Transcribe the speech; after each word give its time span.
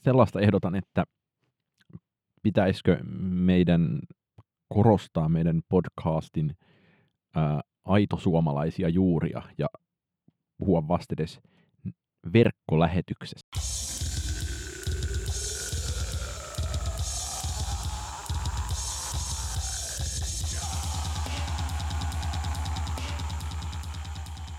sellaista 0.00 0.40
ehdotan, 0.40 0.74
että 0.74 1.04
pitäisikö 2.42 2.98
meidän 3.20 4.00
korostaa 4.74 5.28
meidän 5.28 5.60
podcastin 5.68 6.56
ää, 7.36 7.60
aito 7.84 8.16
suomalaisia 8.16 8.88
juuria 8.88 9.42
ja 9.58 9.66
puhua 10.58 10.88
vastedes 10.88 11.40
verkkolähetyksestä. 12.32 13.60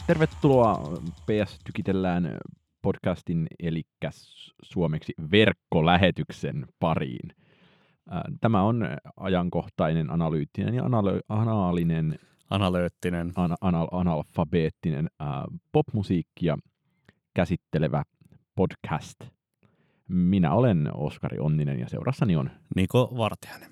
Tervetuloa 0.07 0.99
PS 1.25 1.59
Tykitellään 1.63 2.37
podcastin, 2.81 3.47
eli 3.59 3.83
suomeksi 4.63 5.13
verkkolähetyksen 5.31 6.67
pariin. 6.79 7.35
Tämä 8.41 8.63
on 8.63 8.87
ajankohtainen, 9.17 10.09
analyyttinen 10.11 10.73
ja 10.73 10.83
anal- 10.83 11.21
anaalinen, 11.29 12.19
Analyyttinen. 12.49 13.31
an- 13.35 13.57
anal- 13.61 13.87
analfabeettinen 13.91 15.09
äh, 15.21 15.27
popmusiikkia 15.71 16.57
käsittelevä 17.33 18.03
podcast. 18.55 19.19
Minä 20.07 20.53
olen 20.53 20.89
Oskari 20.93 21.39
Onninen 21.39 21.79
ja 21.79 21.89
seurassani 21.89 22.35
on, 22.35 22.51
Niko 22.75 23.13
Vartiainen. 23.17 23.71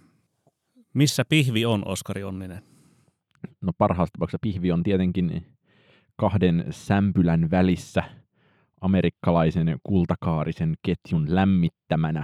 Missä 0.94 1.26
pihvi 1.30 1.66
on, 1.66 1.88
Oskari 1.88 2.24
Onninen? 2.24 2.64
no 3.62 3.72
parhaassa 3.78 4.12
tapauksessa 4.12 4.40
pihvi 4.42 4.72
on 4.72 4.84
tietenkin 4.84 5.46
kahden 6.16 6.66
sämpylän 6.70 7.52
välissä 7.52 8.04
amerikkalaisen 8.82 9.80
kultakaarisen 9.84 10.76
ketjun 10.82 11.36
lämmittämänä. 11.36 12.24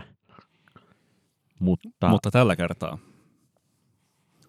Mutta, 1.60 2.10
Mutta 2.10 2.32
tällä 2.32 2.56
kertaa 2.56 2.98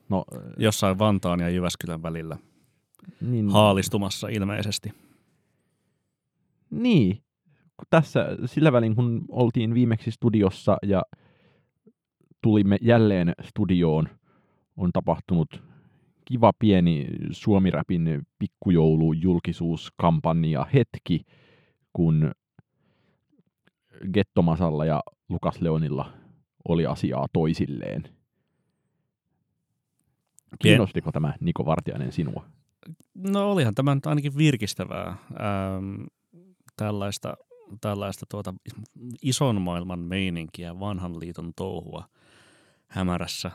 no, 0.08 0.24
jossain 0.58 0.98
Vantaan 0.98 1.40
ja 1.40 1.48
Jyväskylän 1.48 2.02
välillä 2.02 2.36
niin, 3.20 3.50
haalistumassa 3.50 4.28
ilmeisesti. 4.28 4.92
Niin, 6.70 7.22
tässä 7.90 8.26
sillä 8.44 8.72
välin 8.72 8.96
kun 8.96 9.24
oltiin 9.28 9.74
viimeksi 9.74 10.10
studiossa 10.10 10.76
ja 10.82 11.02
tulimme 12.42 12.78
jälleen 12.80 13.32
studioon, 13.42 14.08
on 14.76 14.90
tapahtunut 14.92 15.62
kiva 16.24 16.52
pieni 16.58 17.06
Suomiräpin 17.30 18.26
pikkujoulujulkisuuskampanja 18.38 20.66
hetki, 20.74 21.20
kun 21.96 22.32
Gettomasalla 24.12 24.84
ja 24.84 25.02
Lukas 25.28 25.60
Leonilla 25.60 26.12
oli 26.68 26.86
asiaa 26.86 27.26
toisilleen. 27.32 28.16
Kiinnostiko 30.58 31.12
tämä 31.12 31.34
Niko 31.40 31.66
Vartiainen 31.66 32.12
sinua? 32.12 32.46
No 33.14 33.52
olihan 33.52 33.74
tämä 33.74 33.94
nyt 33.94 34.06
ainakin 34.06 34.36
virkistävää. 34.36 35.06
Ähm, 35.08 36.04
tällaista 36.76 37.36
tällaista 37.80 38.26
tuota 38.30 38.54
ison 39.22 39.62
maailman 39.62 39.98
meininkiä, 39.98 40.80
vanhan 40.80 41.20
liiton 41.20 41.52
touhua 41.56 42.08
hämärässä 42.86 43.50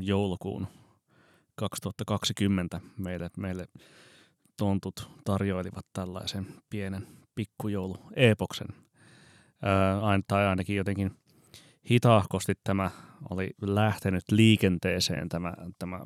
joulukuun 0.00 0.66
2020 1.54 2.80
meille, 2.98 3.30
meille 3.36 3.68
tontut 4.56 5.10
tarjoilivat 5.24 5.86
tällaisen 5.92 6.46
pienen 6.70 7.19
pikkujoulu-epoksen. 7.34 8.68
Ää, 9.62 10.20
tai 10.28 10.46
ainakin 10.46 10.76
jotenkin 10.76 11.10
hitaahkosti 11.90 12.52
tämä 12.64 12.90
oli 13.30 13.50
lähtenyt 13.62 14.24
liikenteeseen 14.30 15.28
tämä, 15.28 15.54
tämä 15.78 16.00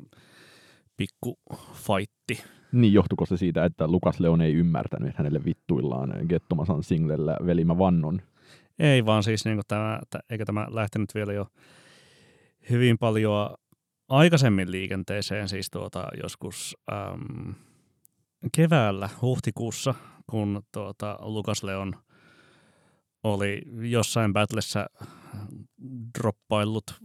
pikkufaitti. 0.97 2.43
Niin 2.71 2.93
johtuiko 2.93 3.25
se 3.25 3.37
siitä, 3.37 3.65
että 3.65 3.87
Lukas 3.87 4.19
Leon 4.19 4.41
ei 4.41 4.53
ymmärtänyt, 4.53 5.09
että 5.09 5.23
hänelle 5.23 5.45
vittuillaan 5.45 6.13
Gettomasan 6.29 6.83
singlellä 6.83 7.37
Velimä 7.45 7.77
Vannon? 7.77 8.21
Ei 8.79 9.05
vaan 9.05 9.23
siis 9.23 9.45
niin 9.45 9.61
tämä, 9.67 9.99
eikä 10.29 10.45
tämä 10.45 10.67
lähtenyt 10.69 11.15
vielä 11.15 11.33
jo 11.33 11.47
hyvin 12.69 12.97
paljon 12.97 13.55
aikaisemmin 14.09 14.71
liikenteeseen, 14.71 15.49
siis 15.49 15.69
tuota, 15.71 16.07
joskus 16.23 16.77
äm, 16.91 17.53
keväällä, 18.55 19.09
huhtikuussa, 19.21 19.95
kun 20.29 20.63
tuota, 20.71 21.17
Lukas 21.21 21.63
Leon 21.63 21.93
oli 23.23 23.61
jossain 23.81 24.33
battlessa 24.33 24.85
droppaillut 26.19 27.01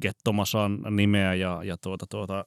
Gettomasan 0.00 0.78
nimeä 0.90 1.34
ja, 1.34 1.60
ja 1.64 1.76
tuota, 1.82 2.06
tuota, 2.10 2.44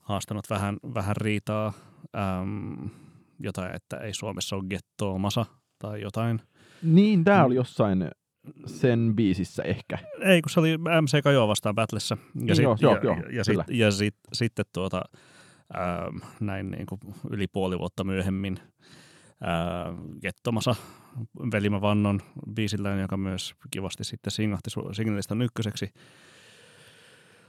haastanut 0.00 0.50
vähän, 0.50 0.76
vähän 0.94 1.16
riitaa, 1.16 1.72
äm, 2.16 2.90
jotain, 3.38 3.76
että 3.76 3.96
ei 3.96 4.14
Suomessa 4.14 4.56
ole 4.56 4.64
Gettomasa 4.70 5.46
tai 5.78 6.00
jotain. 6.00 6.40
Niin, 6.82 7.24
tämä 7.24 7.44
oli 7.44 7.54
jossain 7.54 8.10
sen 8.66 9.12
biisissä 9.16 9.62
ehkä. 9.62 9.98
Ei, 10.20 10.42
kun 10.42 10.50
se 10.50 10.60
oli 10.60 10.78
MC 10.78 11.22
Kajoa 11.22 11.48
vastaan 11.48 11.74
Battlessa. 11.74 12.16
Ja, 12.20 12.40
Niin 12.44 12.56
sit, 12.56 12.62
joo, 12.62 12.76
ja, 12.80 12.88
joo, 12.88 13.00
joo, 13.02 13.14
ja, 13.14 13.36
ja, 13.36 13.42
kyllä. 13.46 13.64
sit, 13.68 13.76
ja 13.76 13.90
sit, 13.90 14.14
sitten 14.32 14.64
tuota, 14.74 15.02
ää, 15.74 16.12
näin 16.40 16.70
niin 16.70 16.86
kuin 16.86 17.00
yli 17.30 17.46
puoli 17.46 17.78
vuotta 17.78 18.04
myöhemmin 18.04 18.58
ää, 19.40 19.92
Gettomasa 20.20 20.74
Velimä 21.52 21.80
Vannon 21.80 22.20
biisillään, 22.54 23.00
joka 23.00 23.16
myös 23.16 23.54
kivasti 23.70 24.04
sitten 24.04 24.30
singahti 24.30 24.70
singlistä 24.92 25.34
ykköseksi, 25.44 25.88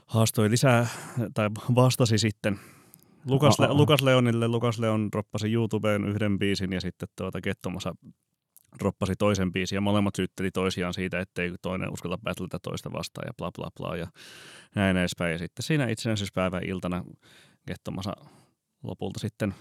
haastoi 0.06 0.50
lisää, 0.50 0.86
tai 1.34 1.50
vastasi 1.74 2.18
sitten 2.18 2.58
Lukas, 3.26 3.58
Le-. 3.58 3.68
Lukas 3.68 4.02
Leonille. 4.02 4.48
Lukas 4.48 4.78
Leon 4.78 5.08
droppasi 5.12 5.52
YouTubeen 5.52 6.04
yhden 6.04 6.38
biisin 6.38 6.72
ja 6.72 6.80
sitten 6.80 7.08
tuota 7.16 7.40
Gettomasa 7.40 7.94
droppasi 8.78 9.12
toisen 9.18 9.52
biisin 9.52 9.76
ja 9.76 9.80
molemmat 9.80 10.14
syytteli 10.16 10.50
toisiaan 10.50 10.94
siitä, 10.94 11.20
ettei 11.20 11.52
toinen 11.62 11.92
uskalla 11.92 12.18
battleta 12.18 12.58
toista 12.58 12.92
vastaan 12.92 13.26
ja 13.26 13.32
bla 13.38 13.50
bla 13.52 13.68
bla 13.76 13.96
ja 13.96 14.06
näin 14.74 14.96
edespäin. 14.96 15.32
Ja 15.32 15.38
sitten 15.38 15.62
siinä 15.62 15.88
itsenäisyyspäivän 15.88 16.64
iltana 16.64 17.04
Gettomasa 17.66 18.12
lopulta 18.82 19.20
sitten 19.20 19.54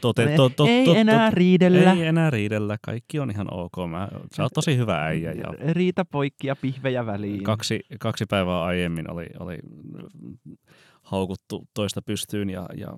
tote, 0.00 0.36
to, 0.36 0.48
to, 0.48 0.66
ei 0.66 0.84
to, 0.84 0.94
enää 0.94 1.30
to, 1.30 1.34
riidellä. 1.34 1.92
ei 1.92 2.02
enää 2.02 2.30
riidellä, 2.30 2.76
kaikki 2.82 3.20
on 3.20 3.30
ihan 3.30 3.46
ok. 3.50 3.72
Mä, 3.90 4.08
sä 4.36 4.42
oot 4.42 4.52
tosi 4.52 4.76
hyvä 4.76 5.04
äijä 5.04 5.32
ja 5.32 5.72
Riita 5.72 6.04
poikki 6.04 6.46
ja 6.46 6.56
pihvejä 6.56 7.06
väliin. 7.06 7.42
kaksi, 7.42 7.80
kaksi 8.00 8.24
päivää 8.30 8.62
aiemmin 8.62 9.10
oli, 9.10 9.26
oli 9.40 9.58
haukuttu 11.04 11.64
toista 11.74 12.02
pystyyn 12.02 12.50
ja, 12.50 12.66
ja 12.76 12.88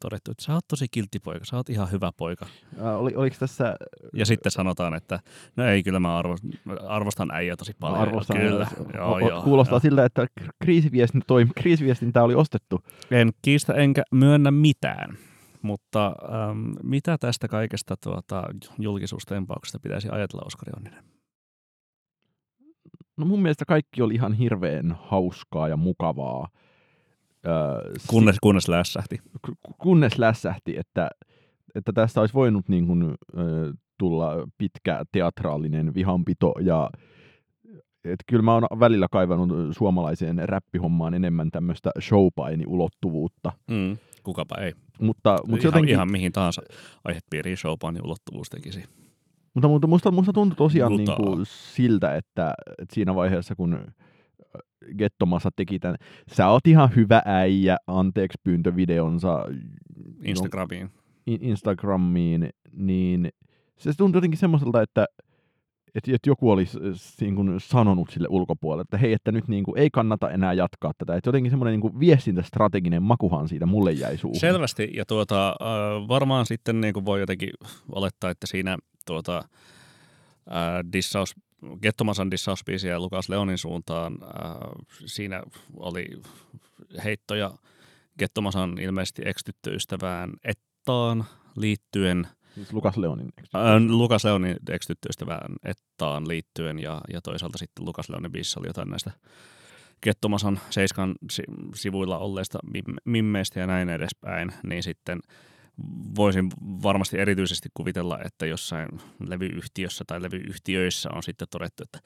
todettu, 0.00 0.30
että 0.30 0.44
sä 0.44 0.54
oot 0.54 0.68
tosi 0.68 0.86
kiltti 0.90 1.18
poika, 1.18 1.44
sä 1.44 1.56
oot 1.56 1.70
ihan 1.70 1.90
hyvä 1.92 2.12
poika. 2.16 2.46
Äh, 2.80 3.00
oli, 3.00 3.14
oliko 3.14 3.36
tässä... 3.38 3.76
Ja 4.12 4.26
sitten 4.26 4.52
sanotaan, 4.52 4.94
että 4.94 5.20
no 5.56 5.64
ei, 5.64 5.82
kyllä 5.82 6.00
mä 6.00 6.18
arvostan, 6.18 6.50
arvostan 6.88 7.30
äijää 7.30 7.56
tosi 7.56 7.72
paljon. 7.80 8.00
Arvostan, 8.00 8.36
kyllä, 8.36 8.66
o- 9.00 9.38
o- 9.38 9.42
kuulostaa 9.42 9.74
joo. 9.74 9.80
siltä, 9.80 10.04
että 10.04 10.26
kriisiviestintä, 10.62 11.24
toi, 11.26 11.46
kriisiviestintä 11.56 12.22
oli 12.22 12.34
ostettu. 12.34 12.80
En 13.10 13.30
kiistä 13.42 13.72
enkä 13.72 14.02
myönnä 14.12 14.50
mitään, 14.50 15.18
mutta 15.62 16.06
ähm, 16.06 16.72
mitä 16.82 17.18
tästä 17.18 17.48
kaikesta 17.48 17.94
tuota, 18.04 18.44
julkisuustempauksesta 18.78 19.78
pitäisi 19.78 20.08
ajatella, 20.08 20.42
Oskari 20.46 20.72
Onninen? 20.76 21.04
No 23.16 23.26
mun 23.26 23.42
mielestä 23.42 23.64
kaikki 23.64 24.02
oli 24.02 24.14
ihan 24.14 24.32
hirveän 24.32 24.98
hauskaa 25.00 25.68
ja 25.68 25.76
mukavaa. 25.76 26.48
Öö, 27.46 27.92
Kunnes, 28.06 28.36
kunnes 28.42 28.68
lässähti. 28.68 29.18
ku- 29.46 29.74
kunnes 29.78 30.18
lässähti, 30.18 30.76
että, 30.78 31.08
että 31.74 31.92
tästä 31.92 32.20
olisi 32.20 32.34
voinut 32.34 32.68
niin 32.68 32.86
kuin, 32.86 33.02
ö, 33.38 33.72
tulla 33.98 34.32
pitkä 34.58 35.02
teatraalinen 35.12 35.94
vihanpito 35.94 36.54
ja 36.60 36.90
et 38.04 38.18
kyllä 38.26 38.42
mä 38.42 38.52
oon 38.54 38.66
välillä 38.80 39.06
kaivannut 39.10 39.76
suomalaiseen 39.76 40.48
räppihommaan 40.48 41.14
enemmän 41.14 41.50
tämmöistä 41.50 41.90
showpaini-ulottuvuutta, 42.00 43.52
Mm, 43.70 43.96
kukapa 44.22 44.56
ei. 44.56 44.72
mutta, 45.00 45.30
mutta, 45.32 45.46
Ihan, 45.48 45.62
jotenkin, 45.64 45.90
ihan 45.94 46.10
mihin 46.10 46.32
tahansa 46.32 46.62
aihepiiriin 47.04 47.56
showpanin 47.56 48.04
ulottuvuus 48.06 48.48
tekisi. 48.50 48.84
mutta, 49.54 49.68
mutta 49.68 49.86
musta, 49.86 50.10
musta 50.10 50.32
tuntui 50.32 50.56
tosiaan 50.56 50.96
niin 50.96 51.08
kuin 51.16 51.46
siltä, 51.46 52.16
että, 52.16 52.54
että 52.78 52.94
siinä 52.94 53.14
vaiheessa 53.14 53.54
kun 53.54 53.78
Gettomassa 54.98 55.50
teki 55.56 55.78
tämän, 55.78 55.96
sä 56.32 56.48
oot 56.48 56.66
ihan 56.66 56.90
hyvä 56.96 57.22
äijä, 57.24 57.76
anteeksi 57.86 58.38
pyyntövideonsa 58.44 59.44
Instagramiin. 60.24 60.90
in- 61.26 61.42
Instagramiin, 61.42 62.50
niin 62.72 63.28
se 63.78 63.92
tuntui 63.96 64.16
jotenkin 64.18 64.38
semmoiselta, 64.38 64.82
että, 64.82 65.06
että, 65.94 66.14
että 66.14 66.30
joku 66.30 66.50
olisi 66.50 66.78
niin 67.20 67.34
kuin 67.36 67.60
sanonut 67.60 68.10
sille 68.10 68.28
ulkopuolelle, 68.30 68.82
että 68.82 68.98
hei, 68.98 69.12
että 69.12 69.32
nyt 69.32 69.48
niin 69.48 69.64
kuin, 69.64 69.78
ei 69.78 69.90
kannata 69.92 70.30
enää 70.30 70.52
jatkaa 70.52 70.92
tätä. 70.98 71.16
Että 71.16 71.28
jotenkin 71.28 71.50
semmoinen 71.50 71.72
niin 71.72 71.80
kuin 71.80 72.00
viestintästrateginen 72.00 73.02
makuhan 73.02 73.48
siitä 73.48 73.66
mulle 73.66 73.92
jäi 73.92 74.18
suuhun. 74.18 74.40
Selvästi, 74.40 74.90
ja 74.94 75.04
tuota, 75.06 75.48
äh, 75.48 76.08
varmaan 76.08 76.46
sitten 76.46 76.80
niin 76.80 76.94
kuin 76.94 77.04
voi 77.04 77.20
jotenkin 77.20 77.50
olettaa, 77.92 78.30
että 78.30 78.46
siinä 78.46 78.78
tuota, 79.06 79.38
äh, 79.38 80.92
dissaus 80.92 81.34
Gettomasan 81.82 82.30
dissausbiisiä 82.30 82.98
Lukas 82.98 83.28
Leonin 83.28 83.58
suuntaan. 83.58 84.18
Äh, 84.22 84.28
siinä 85.06 85.42
oli 85.76 86.06
heittoja 87.04 87.50
Gettomasan 88.18 88.78
ilmeisesti 88.78 89.22
ex-tyttöystävään 89.24 90.30
Ettaan 90.44 91.24
liittyen. 91.56 92.26
Siis 92.54 92.72
Lukas 92.72 92.96
Leonin 92.96 93.32
äh, 93.54 93.62
Lukas 93.88 94.24
Leonin 94.24 94.56
ex-tyttöystävään 94.70 95.54
Ettaan 95.64 96.28
liittyen 96.28 96.78
ja, 96.78 97.00
ja 97.12 97.20
toisaalta 97.20 97.58
sitten 97.58 97.84
Lukas 97.84 98.08
Leonin 98.08 98.32
biisissä 98.32 98.60
oli 98.60 98.68
jotain 98.68 98.90
näistä 98.90 99.10
Kettomasan 100.00 100.60
Seiskan 100.70 101.14
sivuilla 101.74 102.18
olleista 102.18 102.58
mimmeistä 103.04 103.60
ja 103.60 103.66
näin 103.66 103.88
edespäin, 103.88 104.52
niin 104.62 104.82
sitten 104.82 105.20
voisin 106.16 106.50
varmasti 106.82 107.18
erityisesti 107.18 107.68
kuvitella, 107.74 108.18
että 108.24 108.46
jossain 108.46 108.88
levyyhtiössä 109.26 110.04
tai 110.06 110.22
levyyhtiöissä 110.22 111.08
on 111.14 111.22
sitten 111.22 111.48
todettu, 111.50 111.82
että 111.82 111.98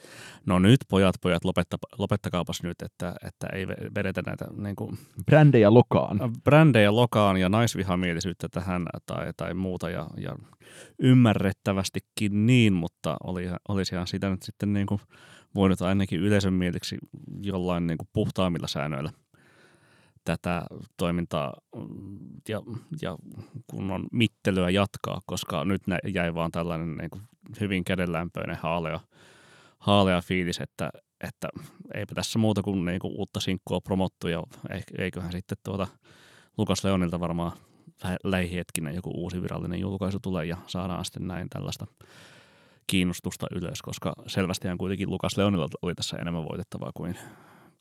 no 0.47 0.59
nyt 0.59 0.81
pojat, 0.89 1.15
pojat, 1.23 1.45
lopetta, 1.45 1.77
lopettakaapas 1.99 2.63
nyt, 2.63 2.83
että, 2.83 3.15
että 3.25 3.47
ei 3.53 3.67
vedetä 3.69 4.23
näitä 4.27 4.45
niin 4.57 4.77
kuin, 4.77 4.99
brändejä 5.27 5.75
lokaan. 5.75 6.19
Brändejä 6.45 6.97
lokaan 6.97 7.37
ja 7.37 7.49
naisvihamielisyyttä 7.49 8.49
tähän 8.49 8.87
tai, 9.07 9.33
tai 9.37 9.55
muuta 9.55 9.91
ja, 9.91 10.07
ja 10.17 10.37
ymmärrettävästikin 10.99 12.47
niin, 12.47 12.73
mutta 12.73 13.17
oli, 13.25 13.49
olisihan 13.69 14.07
sitä 14.07 14.31
nyt 14.31 14.43
sitten 14.43 14.73
niin 14.73 14.87
kuin 14.87 15.01
voinut 15.55 15.83
ainakin 15.83 16.21
yleisön 16.21 16.53
mieliksi 16.53 16.99
jollain 17.43 17.87
niin 17.87 17.99
kuin 17.99 18.09
puhtaammilla 18.13 18.67
säännöillä 18.67 19.11
tätä 20.37 20.63
toimintaa 20.97 21.55
ja, 22.49 22.63
ja 23.03 23.17
kunnon 23.67 24.07
mittelyä 24.13 24.71
jatkaa, 24.71 25.21
koska 25.27 25.65
nyt 25.65 25.83
jäi 26.15 26.35
vaan 26.35 26.51
tällainen 26.51 26.97
niin 26.97 27.11
kuin 27.11 27.23
hyvin 27.61 27.85
kädenlämpöinen 27.85 28.57
haalea, 28.57 29.01
haalea 29.79 30.21
fiilis, 30.21 30.61
että, 30.61 30.91
että 31.21 31.49
eipä 31.95 32.15
tässä 32.15 32.39
muuta 32.39 32.63
kuin, 32.63 32.85
niin 32.85 33.01
kuin 33.01 33.15
uutta 33.19 33.41
sinkkua 33.41 33.81
promottu 33.81 34.29
ja 34.29 34.43
eiköhän 34.99 35.33
sitten 35.33 35.59
tuota 35.65 35.87
Lukas 36.59 36.85
Leonilta 36.85 37.21
varmaan 37.21 37.53
lähihetkinen 38.25 38.95
joku 38.95 39.11
uusi 39.15 39.43
virallinen 39.43 39.81
julkaisu 39.81 40.19
tulee 40.21 40.45
ja 40.45 40.57
saadaan 40.67 41.05
sitten 41.05 41.27
näin 41.27 41.49
tällaista 41.49 41.87
kiinnostusta 42.87 43.47
ylös, 43.55 43.83
koska 43.83 44.13
selvästihän 44.27 44.79
kuitenkin 44.79 45.11
Lukas 45.11 45.37
Leonilla 45.37 45.69
oli 45.83 45.95
tässä 45.95 46.17
enemmän 46.17 46.45
voitettavaa 46.45 46.91
kuin, 46.95 47.19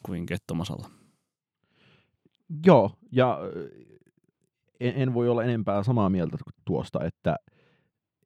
kuin 0.05 0.25
Kettomasalla. 0.25 0.89
Joo, 2.65 2.91
ja 3.11 3.39
en, 4.79 4.93
en 4.95 5.13
voi 5.13 5.29
olla 5.29 5.43
enempää 5.43 5.83
samaa 5.83 6.09
mieltä 6.09 6.37
tuosta, 6.65 7.05
että, 7.05 7.35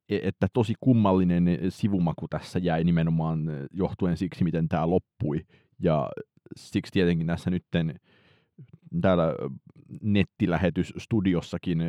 e, 0.10 0.20
että 0.24 0.48
tosi 0.54 0.74
kummallinen 0.80 1.60
sivumaku 1.70 2.28
tässä 2.28 2.60
jäi 2.60 2.84
nimenomaan 2.84 3.40
johtuen 3.74 4.18
siksi, 4.18 4.44
miten 4.44 4.68
tämä 4.68 4.90
loppui. 4.90 5.46
Ja 5.80 6.10
siksi 6.56 6.92
tietenkin 6.92 7.28
tässä 7.28 7.50
nytten 7.50 8.00
täällä 9.02 9.36
nettilähetysstudiossakin 10.02 11.82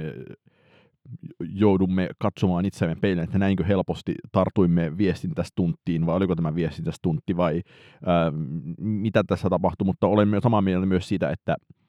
joudumme 1.40 2.08
katsomaan 2.18 2.64
itsemme 2.64 2.96
peilin, 3.00 3.24
että 3.24 3.38
näinkö 3.38 3.64
helposti 3.64 4.14
tartuimme 4.32 4.98
viestintästunttiin, 4.98 6.06
vai 6.06 6.16
oliko 6.16 6.36
tämä 6.36 6.54
viestintästuntti, 6.54 7.36
vai 7.36 7.62
ää, 8.06 8.32
mitä 8.78 9.24
tässä 9.26 9.50
tapahtui, 9.50 9.84
mutta 9.84 10.06
olemme 10.06 10.40
samaa 10.40 10.62
mieltä 10.62 10.86
myös 10.86 11.08
siitä, 11.08 11.30
että, 11.30 11.56
e, 11.56 11.81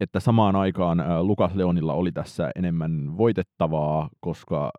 että 0.00 0.20
samaan 0.20 0.56
aikaan 0.56 1.04
Lukas 1.20 1.54
Leonilla 1.54 1.92
oli 1.92 2.12
tässä 2.12 2.50
enemmän 2.56 3.16
voitettavaa, 3.16 4.08
koska 4.20 4.72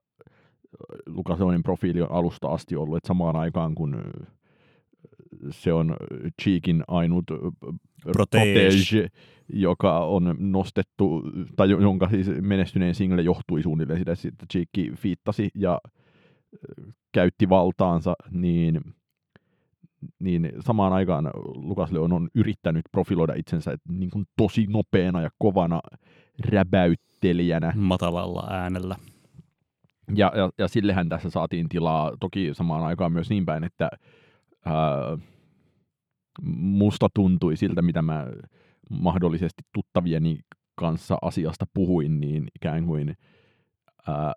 Lukas 1.07 1.39
Leonin 1.39 1.63
profiili 1.63 2.01
on 2.01 2.11
alusta 2.11 2.47
asti 2.47 2.75
ollut, 2.75 2.97
että 2.97 3.07
samaan 3.07 3.35
aikaan 3.35 3.75
kun 3.75 4.03
se 5.49 5.73
on 5.73 5.95
Cheekin 6.41 6.83
ainut 6.87 7.25
protege, 8.13 9.07
joka 9.53 9.99
on 9.99 10.35
nostettu, 10.39 11.23
tai 11.55 11.69
jonka 11.69 12.09
siis 12.09 12.27
menestyneen 12.41 12.95
single 12.95 13.21
johtui 13.21 13.63
suunnilleen 13.63 13.99
sitä, 13.99 14.11
että 14.11 14.45
Cheekki 14.53 14.91
fiittasi 14.95 15.49
ja 15.55 15.81
käytti 17.11 17.49
valtaansa, 17.49 18.13
niin, 18.31 18.81
niin 20.19 20.51
samaan 20.59 20.93
aikaan 20.93 21.31
Lukas 21.55 21.91
Leon 21.91 22.13
on 22.13 22.29
yrittänyt 22.35 22.85
profiloida 22.91 23.33
itsensä 23.33 23.77
niin 23.89 24.09
kuin 24.09 24.25
tosi 24.37 24.65
nopeana 24.69 25.21
ja 25.21 25.29
kovana 25.37 25.81
räbäyttelijänä. 26.45 27.73
Matalalla 27.75 28.47
äänellä. 28.49 28.95
Ja, 30.15 30.31
ja, 30.35 30.49
ja 30.57 30.67
sillehän 30.67 31.09
tässä 31.09 31.29
saatiin 31.29 31.69
tilaa, 31.69 32.11
toki 32.19 32.49
samaan 32.53 32.83
aikaan 32.83 33.11
myös 33.11 33.29
niin 33.29 33.45
päin, 33.45 33.63
että 33.63 33.89
ää, 34.65 35.17
musta 36.57 37.07
tuntui 37.13 37.57
siltä, 37.57 37.81
mitä 37.81 38.01
mä 38.01 38.27
mahdollisesti 38.89 39.63
tuttavieni 39.73 40.39
kanssa 40.75 41.17
asiasta 41.21 41.65
puhuin, 41.73 42.19
niin 42.19 42.47
ikään 42.55 42.85
kuin 42.85 43.17
ää, 44.07 44.33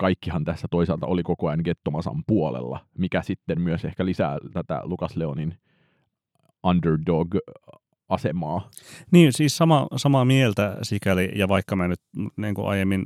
kaikkihan 0.00 0.44
tässä 0.44 0.68
toisaalta 0.70 1.06
oli 1.06 1.22
koko 1.22 1.48
ajan 1.48 1.60
Gettomasan 1.64 2.22
puolella, 2.26 2.86
mikä 2.98 3.22
sitten 3.22 3.60
myös 3.60 3.84
ehkä 3.84 4.04
lisää 4.04 4.38
tätä 4.52 4.80
Lukas 4.84 5.16
Leonin 5.16 5.54
underdog-asemaa. 6.62 8.70
Niin, 9.12 9.32
siis 9.32 9.56
sama, 9.56 9.86
samaa 9.96 10.24
mieltä 10.24 10.76
sikäli, 10.82 11.32
ja 11.34 11.48
vaikka 11.48 11.76
mä 11.76 11.88
nyt 11.88 12.00
niin 12.36 12.54
kuin 12.54 12.68
aiemmin 12.68 13.04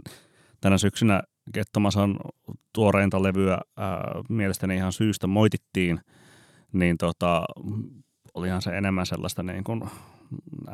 tänä 0.60 0.78
syksynä 0.78 1.22
Gettomasan 1.54 2.16
tuoreinta 2.72 3.22
levyä 3.22 3.58
ää, 3.76 3.98
mielestäni 4.28 4.76
ihan 4.76 4.92
syystä 4.92 5.26
moitittiin, 5.26 6.00
niin 6.72 6.98
tota, 6.98 7.44
olihan 8.34 8.62
se 8.62 8.70
enemmän 8.70 9.06
sellaista 9.06 9.42
niin 9.42 9.64
kuin 9.64 9.82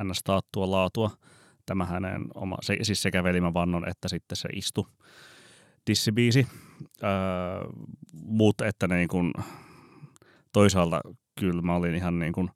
ns. 0.05 0.20
taattua 0.25 0.70
laatua 0.70 1.11
tämä 1.67 1.84
hänen 1.84 2.25
oma, 2.34 2.56
se, 2.62 2.76
siis 2.82 3.02
sekä 3.02 3.25
Velimä 3.25 3.55
Vannon 3.55 3.88
että 3.88 4.08
sitten 4.08 4.37
se 4.37 4.49
istu 4.52 4.87
dissibiisi, 5.87 6.47
öö, 7.03 7.11
mutta 8.12 8.67
että 8.67 8.88
niin 8.88 9.09
kuin, 9.09 9.32
toisaalta 10.53 11.00
kyllä 11.41 11.62
mä 11.62 11.75
olin 11.75 11.94
ihan 11.94 12.19
niin 12.19 12.32
kuin 12.32 12.50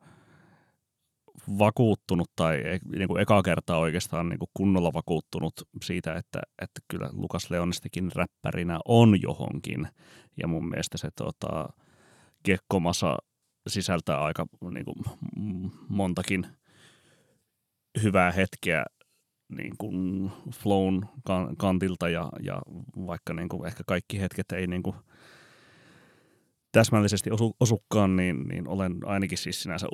vakuuttunut 1.59 2.31
tai 2.37 2.63
e, 2.65 2.79
niin 2.97 3.09
kuin 3.09 3.23
ekaa 3.23 3.43
kertaa 3.43 3.79
oikeastaan 3.79 4.29
niin 4.29 4.39
kuin 4.39 4.51
kunnolla 4.55 4.93
vakuuttunut 4.93 5.55
siitä, 5.83 6.15
että, 6.15 6.41
että 6.63 6.81
kyllä 6.89 7.11
Lukas 7.13 7.51
Leonistikin 7.51 8.11
räppärinä 8.15 8.79
on 8.85 9.23
johonkin. 9.23 9.89
Ja 10.43 10.49
mun 10.49 10.69
mielestä 10.69 10.99
se 10.99 11.09
tota, 11.17 11.69
Gekkomasa 12.45 13.17
sisältää 13.69 14.25
aika 14.25 14.47
niin 14.71 14.85
kuin, 14.85 14.97
montakin 15.89 16.47
hyvää 18.03 18.33
hetkeä 18.33 18.85
niin 19.49 19.75
kuin 19.79 20.31
flown 20.55 21.07
kantilta 21.59 22.09
ja, 22.09 22.29
ja 22.43 22.63
vaikka 23.07 23.35
niin 23.35 23.49
kuin 23.49 23.67
ehkä 23.67 23.85
kaikki 23.87 24.21
hetket 24.21 24.53
ei 24.53 24.67
niin 24.67 24.83
kuin 24.83 24.97
täsmällisesti 26.75 27.31
osu, 27.31 27.57
osukkaan, 27.61 28.17
niin, 28.17 28.49
niin 28.49 28.69
olen 28.69 28.99
ainakin 29.05 29.39
siis 29.39 29.63
sinänsä 29.63 29.87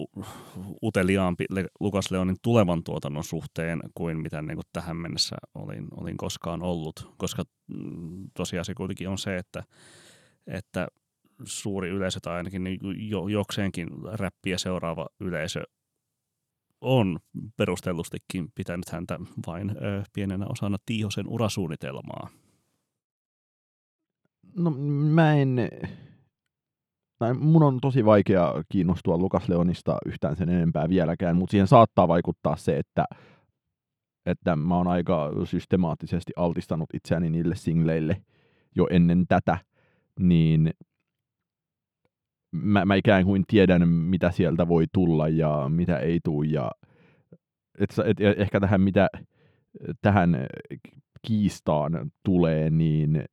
uteliaampi 0.82 1.44
Lukas 1.80 2.10
Leonin 2.10 2.36
tulevan 2.42 2.84
tuotannon 2.84 3.24
suhteen 3.24 3.80
kuin 3.94 4.20
mitä 4.20 4.42
niin 4.42 4.56
kuin 4.56 4.66
tähän 4.72 4.96
mennessä 4.96 5.36
olin, 5.54 5.88
olin 5.96 6.16
koskaan 6.16 6.62
ollut, 6.62 7.14
koska 7.16 7.44
mm, 7.66 8.30
tosiasia 8.36 8.74
kuitenkin 8.74 9.08
on 9.08 9.18
se, 9.18 9.36
että, 9.36 9.64
että 10.46 10.88
suuri 11.44 11.88
yleisö 11.88 12.20
tai 12.22 12.36
ainakin 12.36 12.64
niin 12.64 12.80
jo, 13.10 13.28
jokseenkin 13.28 13.88
räppiä 14.12 14.58
seuraava 14.58 15.06
yleisö 15.20 15.62
on 16.80 17.18
perustellustikin 17.56 18.48
pitänyt 18.54 18.88
häntä 18.88 19.18
vain 19.46 19.70
ö, 19.70 20.02
pienenä 20.12 20.46
osana 20.48 20.76
Tiihosen 20.86 21.28
urasuunnitelmaa. 21.28 22.28
No 24.56 24.70
mä 25.14 25.34
en, 25.34 25.56
tai 27.18 27.34
mun 27.34 27.62
on 27.62 27.78
tosi 27.80 28.04
vaikea 28.04 28.54
kiinnostua 28.68 29.18
Lukas 29.18 29.48
Leonista 29.48 29.98
yhtään 30.06 30.36
sen 30.36 30.48
enempää 30.48 30.88
vieläkään, 30.88 31.36
mutta 31.36 31.50
siihen 31.50 31.66
saattaa 31.66 32.08
vaikuttaa 32.08 32.56
se, 32.56 32.78
että, 32.78 33.04
että 34.26 34.56
mä 34.56 34.76
oon 34.76 34.88
aika 34.88 35.30
systemaattisesti 35.44 36.32
altistanut 36.36 36.88
itseäni 36.94 37.30
niille 37.30 37.56
singleille 37.56 38.22
jo 38.76 38.86
ennen 38.90 39.26
tätä, 39.28 39.58
niin 40.20 40.70
mä, 42.52 42.84
mä 42.84 42.94
ikään 42.94 43.24
kuin 43.24 43.44
tiedän, 43.48 43.88
mitä 43.88 44.30
sieltä 44.30 44.68
voi 44.68 44.84
tulla 44.92 45.28
ja 45.28 45.68
mitä 45.68 45.98
ei 45.98 46.20
tule. 46.24 46.46
Ja, 46.46 46.70
et, 47.78 47.90
et, 48.04 48.38
ehkä 48.38 48.60
tähän, 48.60 48.80
mitä 48.80 49.08
tähän 50.02 50.46
kiistaan 51.26 52.10
tulee, 52.24 52.70
niin 52.70 53.24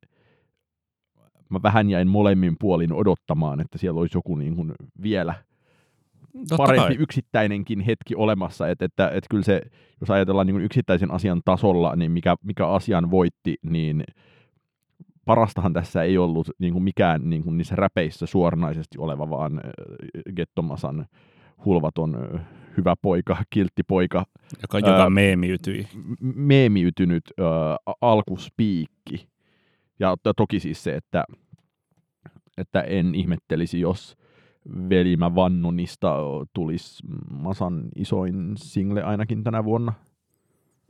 mä 1.49 1.59
vähän 1.63 1.89
jäin 1.89 2.07
molemmin 2.07 2.55
puolin 2.59 2.93
odottamaan, 2.93 3.59
että 3.59 3.77
siellä 3.77 3.99
olisi 3.99 4.17
joku 4.17 4.35
niin 4.35 4.55
kuin 4.55 4.71
vielä 5.01 5.33
Totta 6.33 6.57
parempi 6.57 6.95
kai. 6.95 7.03
yksittäinenkin 7.03 7.79
hetki 7.79 8.15
olemassa. 8.15 8.69
Että, 8.69 8.85
että, 8.85 9.07
että 9.07 9.27
kyllä 9.29 9.43
se, 9.43 9.61
jos 10.01 10.11
ajatellaan 10.11 10.47
niin 10.47 10.55
kuin 10.55 10.65
yksittäisen 10.65 11.11
asian 11.11 11.41
tasolla, 11.45 11.95
niin 11.95 12.11
mikä, 12.11 12.35
mikä 12.43 12.67
asian 12.67 13.11
voitti, 13.11 13.55
niin 13.63 14.03
parastahan 15.27 15.73
tässä 15.73 16.03
ei 16.03 16.17
ollut 16.17 16.49
niin 16.59 16.73
kuin 16.73 16.83
mikään 16.83 17.29
niin 17.29 17.43
kuin 17.43 17.57
niissä 17.57 17.75
räpeissä 17.75 18.25
suoranaisesti 18.25 18.97
oleva, 18.97 19.29
vaan 19.29 19.61
Gettomasan 20.35 21.05
hulvaton 21.65 22.41
hyvä 22.77 22.95
poika, 23.01 23.37
kiltti 23.49 23.83
poika. 23.83 24.25
Joka, 24.61 24.79
joka 24.79 25.01
ää, 25.01 25.09
meemiytyi. 25.09 25.87
Meemiytynyt 26.35 27.23
ää, 27.37 27.93
alkuspiikki. 28.01 29.29
Ja 29.99 30.15
toki 30.37 30.59
siis 30.59 30.83
se, 30.83 30.95
että, 30.95 31.23
että 32.57 32.81
en 32.81 33.15
ihmettelisi, 33.15 33.79
jos 33.79 34.17
Velimä 34.89 35.35
Vannonista 35.35 36.15
tulisi 36.53 37.03
Masan 37.31 37.83
isoin 37.95 38.53
single 38.57 39.03
ainakin 39.03 39.43
tänä 39.43 39.63
vuonna. 39.63 39.93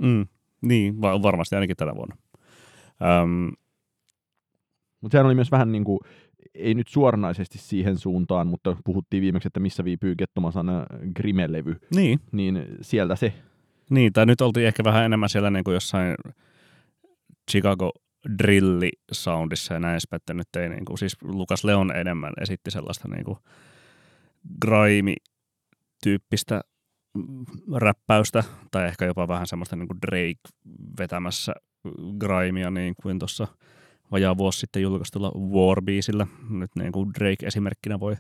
Mm, 0.02 0.26
niin, 0.62 1.02
varmasti 1.02 1.56
ainakin 1.56 1.78
tänä 1.78 1.96
vuonna. 1.96 2.16
Um, 3.24 3.52
mutta 5.02 5.14
sehän 5.16 5.26
oli 5.26 5.36
myös 5.36 5.52
vähän 5.52 5.72
niin 5.72 5.84
kuin, 5.84 6.00
ei 6.54 6.74
nyt 6.74 6.88
suoranaisesti 6.88 7.58
siihen 7.58 7.98
suuntaan, 7.98 8.48
mutta 8.48 8.78
puhuttiin 8.86 9.22
viimeksi, 9.22 9.48
että 9.48 9.60
missä 9.60 9.84
viipyy 9.84 10.16
Kettomasan 10.16 10.68
Grimelevy. 11.16 11.76
Niin. 11.96 12.20
Niin 12.32 12.66
sieltä 12.82 13.16
se. 13.16 13.34
Niin, 13.90 14.14
tai 14.14 14.26
nyt 14.26 14.42
oltiin 14.42 14.68
ehkä 14.68 14.84
vähän 14.84 15.06
enemmän 15.06 15.30
siellä 15.30 15.52
niin 15.52 15.64
kuin 15.64 15.74
jossain 15.74 16.16
Chicago 17.52 17.92
drilli 18.44 18.92
soundissa 19.12 19.74
ja 19.74 19.80
näin 19.80 19.92
edespäin, 19.92 20.18
että 20.18 20.34
nyt 20.34 20.56
ei 20.56 20.70
niin 20.70 20.86
kuin, 20.86 20.98
siis 20.98 21.18
Lukas 21.22 21.64
Leon 21.64 21.96
enemmän 21.96 22.34
esitti 22.42 22.72
sellaista 22.72 23.08
niin 23.08 23.26
kuin 23.26 23.38
grime-tyyppistä 24.66 26.62
räppäystä, 27.76 28.44
tai 28.72 28.88
ehkä 28.88 29.06
jopa 29.06 29.28
vähän 29.28 29.48
semmoista 29.48 29.76
niin 29.76 29.88
kuin 29.88 30.00
Drake 30.02 30.40
vetämässä 31.00 31.54
grimea 32.20 32.72
niin 32.72 32.94
kuin 33.02 33.20
tuossa 33.20 33.48
vajaa 34.12 34.38
vuosi 34.38 34.60
sitten 34.60 34.82
julkaistulla 34.82 35.32
Warbeasillä. 35.32 36.28
Nyt 36.50 36.72
niin 36.76 36.92
kuin 36.92 37.10
Drake 37.14 37.46
esimerkkinä 37.46 38.00
voi, 38.00 38.16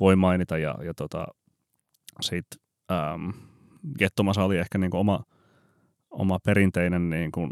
voi 0.00 0.16
mainita. 0.16 0.58
Ja, 0.58 0.74
ja 0.84 0.94
tota, 0.94 1.26
sitten 2.20 2.60
ähm, 2.92 3.30
Gettomasa 3.98 4.44
oli 4.44 4.58
ehkä 4.58 4.78
niin 4.78 4.90
kuin 4.90 5.00
oma, 5.00 5.24
oma 6.10 6.38
perinteinen 6.44 7.10
niin 7.10 7.32
kuin 7.32 7.50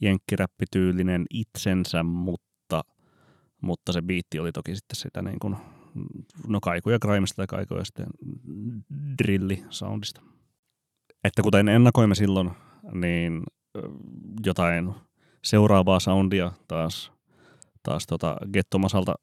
jenkkiräppityylinen 0.00 1.26
itsensä, 1.30 2.02
mutta, 2.02 2.84
mutta 3.62 3.92
se 3.92 4.02
biitti 4.02 4.38
oli 4.38 4.52
toki 4.52 4.76
sitten 4.76 4.96
sitä 4.96 5.22
niin 5.22 5.38
kuin, 5.38 5.56
no 6.48 6.60
kaikuja 6.60 6.98
grimesta 6.98 7.36
tai 7.36 7.46
kaikuja 7.46 7.84
sitten 7.84 8.06
drilli-soundista. 9.22 10.22
Että 11.24 11.42
kuten 11.42 11.68
ennakoimme 11.68 12.14
silloin, 12.14 12.50
niin 12.92 13.42
jotain 14.46 14.94
seuraavaa 15.46 16.00
soundia 16.00 16.52
taas, 16.68 17.12
taas 17.82 18.06
tota 18.06 18.36
Gettomasalta 18.52 19.14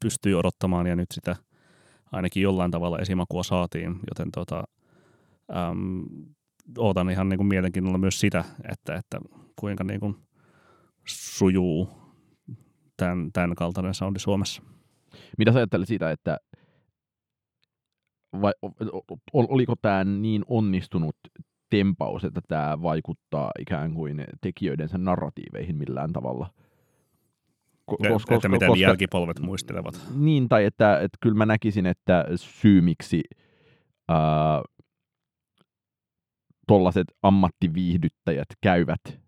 pystyy 0.00 0.34
odottamaan 0.34 0.86
ja 0.86 0.96
nyt 0.96 1.10
sitä 1.10 1.36
ainakin 2.12 2.42
jollain 2.42 2.70
tavalla 2.70 2.98
esimakua 2.98 3.42
saatiin, 3.42 4.00
joten 4.08 4.30
tota, 4.32 4.64
äm, 5.56 6.04
ootan 6.78 7.10
ihan 7.10 7.28
niin 7.28 7.38
kuin 7.38 7.46
mielenkiinnolla 7.46 7.98
myös 7.98 8.20
sitä, 8.20 8.44
että, 8.72 8.94
että 8.94 9.20
kuinka 9.56 9.84
niin 9.84 10.00
kuin 10.00 10.16
sujuu 11.06 11.88
tämän, 12.96 13.32
tämän 13.32 13.54
kaltainen 13.54 13.94
soundi 13.94 14.18
Suomessa. 14.18 14.62
Mitä 15.38 15.52
sä 15.52 15.58
ajattelet 15.58 15.88
siitä, 15.88 16.10
että 16.10 16.38
vai 18.40 18.52
oliko 19.32 19.74
tämä 19.82 20.04
niin 20.04 20.44
onnistunut 20.48 21.16
tempaus, 21.70 22.24
että 22.24 22.40
tämä 22.48 22.82
vaikuttaa 22.82 23.50
ikään 23.58 23.94
kuin 23.94 24.24
tekijöidensä 24.40 24.98
narratiiveihin 24.98 25.76
millään 25.76 26.12
tavalla. 26.12 26.50
Koska, 28.12 28.34
että 28.34 28.48
miten 28.48 28.68
koska, 28.68 28.82
jälkipolvet 28.82 29.40
muistelevat. 29.40 30.00
Niin, 30.14 30.48
tai 30.48 30.64
että, 30.64 31.00
että 31.00 31.18
kyllä 31.20 31.36
mä 31.36 31.46
näkisin, 31.46 31.86
että 31.86 32.24
syy 32.36 32.80
miksi 32.80 33.22
tuollaiset 36.68 37.06
ammattiviihdyttäjät 37.22 38.48
käyvät 38.60 39.20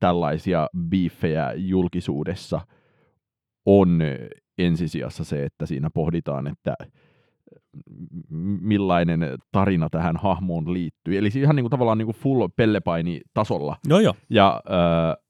tällaisia 0.00 0.68
biiffejä 0.88 1.52
julkisuudessa 1.56 2.60
on 3.66 4.02
ensisijassa 4.58 5.24
se, 5.24 5.44
että 5.44 5.66
siinä 5.66 5.90
pohditaan, 5.94 6.46
että 6.46 6.74
millainen 8.60 9.38
tarina 9.52 9.88
tähän 9.90 10.16
hahmoon 10.16 10.72
liittyy. 10.72 11.18
Eli 11.18 11.28
ihan 11.36 11.56
niin 11.56 11.64
kuin 11.64 11.70
tavallaan 11.70 11.98
niin 11.98 12.06
kuin 12.06 12.16
full 12.16 12.48
pellepaini 12.56 13.20
tasolla. 13.34 13.76
Joo, 13.88 14.00
joo. 14.00 14.14
Ja 14.30 14.62
äh, 14.70 15.24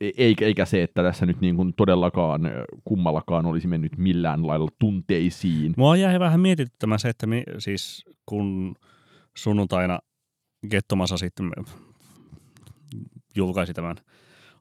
eikä, 0.00 0.44
eikä 0.44 0.64
se, 0.64 0.82
että 0.82 1.02
tässä 1.02 1.26
nyt 1.26 1.40
niin 1.40 1.56
kuin 1.56 1.74
todellakaan 1.76 2.40
kummallakaan 2.84 3.46
olisi 3.46 3.66
mennyt 3.66 3.98
millään 3.98 4.46
lailla 4.46 4.68
tunteisiin. 4.78 5.74
Mua 5.76 5.96
jäi 5.96 6.20
vähän 6.20 6.40
mietityttämään 6.40 6.98
se, 6.98 7.08
että 7.08 7.26
mi, 7.26 7.42
siis 7.58 8.04
kun 8.26 8.74
sunnuntaina 9.36 9.98
Gettomasa 10.70 11.16
sitten 11.16 11.50
julkaisi 13.36 13.74
tämän 13.74 13.96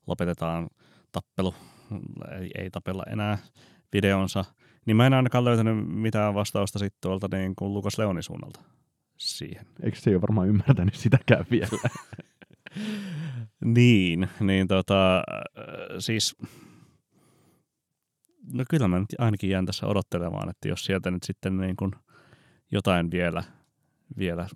Lopetetaan 0.07 0.67
tappelu, 1.11 1.53
ei, 2.39 2.51
ei 2.57 2.69
tapella 2.69 3.03
enää 3.11 3.37
videonsa, 3.93 4.45
niin 4.85 4.97
mä 4.97 5.07
en 5.07 5.13
ainakaan 5.13 5.45
löytänyt 5.45 5.87
mitään 5.87 6.33
vastausta 6.33 6.79
sitten 6.79 6.97
tuolta 7.01 7.27
niin 7.31 7.55
kuin 7.55 7.73
Lukas 7.73 7.97
Leonin 7.97 8.23
suunnalta 8.23 8.59
siihen. 9.17 9.65
Eikö 9.83 9.97
se 9.97 10.09
ole 10.09 10.21
varmaan 10.21 10.47
ymmärtänyt 10.47 10.95
sitäkään 10.95 11.45
vielä? 11.51 11.79
niin, 13.65 14.29
niin 14.39 14.67
tota, 14.67 15.23
siis 15.99 16.35
no 18.53 18.63
kyllä 18.69 18.87
mä 18.87 18.99
nyt 18.99 19.15
ainakin 19.17 19.49
jään 19.49 19.65
tässä 19.65 19.87
odottelemaan, 19.87 20.49
että 20.49 20.67
jos 20.67 20.85
sieltä 20.85 21.11
nyt 21.11 21.23
sitten 21.23 21.57
niin 21.57 21.75
kuin 21.75 21.91
jotain 22.71 23.11
vielä, 23.11 23.43
vielä 24.17 24.47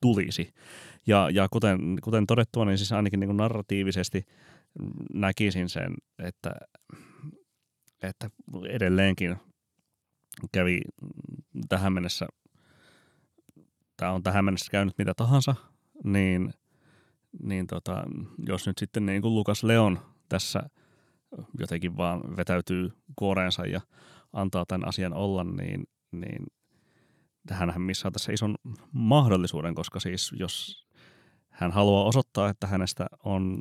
tulisi. 0.00 0.54
Ja, 1.06 1.30
ja 1.30 1.48
kuten, 1.48 1.78
kuten 2.02 2.26
todettua, 2.26 2.64
niin 2.64 2.78
siis 2.78 2.92
ainakin 2.92 3.20
niin 3.20 3.28
kuin 3.28 3.36
narratiivisesti 3.36 4.26
näkisin 5.14 5.68
sen, 5.68 5.94
että 6.18 6.50
että 8.06 8.30
edelleenkin 8.68 9.36
kävi 10.52 10.80
tähän 11.68 11.92
mennessä, 11.92 12.26
tämä 13.96 14.12
on 14.12 14.22
tähän 14.22 14.44
mennessä 14.44 14.70
käynyt 14.70 14.98
mitä 14.98 15.14
tahansa, 15.14 15.54
niin, 16.04 16.54
niin 17.42 17.66
tota, 17.66 18.04
jos 18.46 18.66
nyt 18.66 18.78
sitten 18.78 19.06
niin 19.06 19.22
kuin 19.22 19.34
Lukas 19.34 19.64
Leon 19.64 19.98
tässä 20.28 20.62
jotenkin 21.58 21.96
vaan 21.96 22.36
vetäytyy 22.36 22.92
kuoreensa 23.16 23.66
ja 23.66 23.80
antaa 24.32 24.64
tämän 24.68 24.88
asian 24.88 25.14
olla, 25.14 25.44
niin, 25.44 25.84
niin 26.12 26.46
hänhän 27.50 27.82
missaa 27.82 28.10
tässä 28.10 28.32
ison 28.32 28.54
mahdollisuuden, 28.92 29.74
koska 29.74 30.00
siis 30.00 30.32
jos 30.36 30.83
hän 31.54 31.72
haluaa 31.72 32.04
osoittaa, 32.04 32.48
että 32.48 32.66
hänestä 32.66 33.06
on 33.24 33.58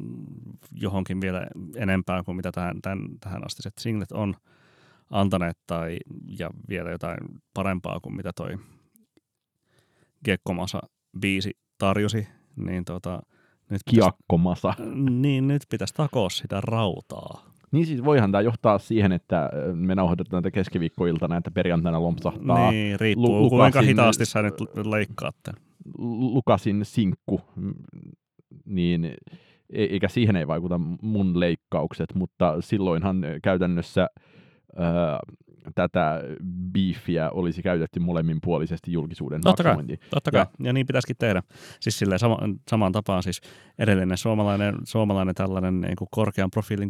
johonkin 0.72 1.22
vielä 1.22 1.48
enempää 1.76 2.24
kuin 2.24 2.36
mitä 2.36 2.52
tähän, 2.52 2.82
tämän, 2.82 3.00
tähän 3.20 3.46
astiset 3.46 3.74
singlet 3.80 4.12
on 4.12 4.36
antaneet 5.10 5.58
tai, 5.68 5.98
ja 6.38 6.50
vielä 6.70 6.92
jotain 6.92 7.18
parempaa 7.54 8.00
kuin 8.00 8.16
mitä 8.16 8.32
toi 8.36 8.58
Gekkomasa 10.26 10.80
biisi 11.20 11.58
tarjosi, 11.78 12.28
niin 12.56 12.86
tota, 12.86 13.22
nyt 13.70 13.82
Kiakkomasa. 13.90 14.74
Niin, 15.10 15.48
nyt 15.48 15.64
pitäisi 15.70 15.94
takoa 15.94 16.30
sitä 16.30 16.62
rautaa. 16.62 17.54
Niin 17.72 17.86
siis 17.86 18.06
voihan 18.06 18.32
tämä 18.32 18.42
johtaa 18.42 18.80
siihen, 18.80 19.12
että 19.12 19.50
me 19.74 19.96
nauhoitetaan 19.96 20.44
näitä 20.44 20.54
keskiviikkoiltana, 20.54 21.38
että 21.38 21.52
perjantaina 21.52 22.02
lompsahtaa. 22.02 22.72
Niin, 22.72 23.00
riippuu 23.00 23.42
Lu- 23.42 23.50
kuinka 23.50 23.82
hitaasti 23.82 24.26
sä 24.26 24.42
nyt 24.42 24.54
leikkaatte. 24.86 25.52
Lukasin 25.98 26.86
sinkku, 26.86 27.42
niin 28.66 29.06
e-, 29.06 29.16
eikä 29.84 30.08
siihen 30.08 30.36
ei 30.36 30.48
vaikuta 30.48 30.78
mun 31.02 31.40
leikkaukset, 31.40 32.16
mutta 32.16 32.62
silloinhan 32.62 33.22
käytännössä 33.44 34.08
ää, 34.78 35.20
tätä 35.76 36.22
beefiä 36.74 37.30
olisi 37.30 37.62
käytetty 37.64 38.00
molemminpuolisesti 38.00 38.92
julkisuuden 38.92 39.42
totta 39.42 39.64
maksimointiin. 39.64 40.00
Kai, 40.00 40.10
totta 40.10 40.32
kai, 40.32 40.42
ja, 40.42 40.48
ja 40.60 40.74
niin 40.74 40.88
pitäisikin 40.88 41.16
tehdä. 41.20 41.44
Siis 41.80 42.00
silleen 42.00 42.20
sama, 42.20 42.38
samaan 42.70 42.92
tapaan 42.92 43.24
siis 43.24 43.42
edellinen 43.80 44.18
suomalainen, 44.18 44.76
suomalainen 44.84 45.36
tällainen 45.36 45.82
niin 45.82 45.96
kuin 45.96 46.08
korkean 46.12 46.52
profiilin 46.52 46.90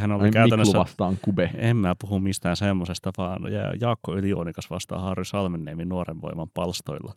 hän 0.00 0.12
oli 0.12 0.24
Ai, 0.24 0.30
käytännössä... 0.30 0.70
Miklu 0.70 0.80
vastaan 0.80 1.18
Kube. 1.22 1.50
En 1.54 1.76
mä 1.76 1.94
puhu 2.00 2.20
mistään 2.20 2.56
semmoisesta, 2.56 3.10
vaan 3.18 3.42
Jaakko 3.80 4.16
Ylionikas 4.16 4.70
vastaan 4.70 5.02
Harry 5.02 5.24
Salmenniemen 5.24 5.88
nuoren 5.88 6.20
voiman 6.20 6.48
palstoilla. 6.54 7.14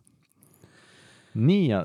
Niin, 1.34 1.70
ja 1.70 1.84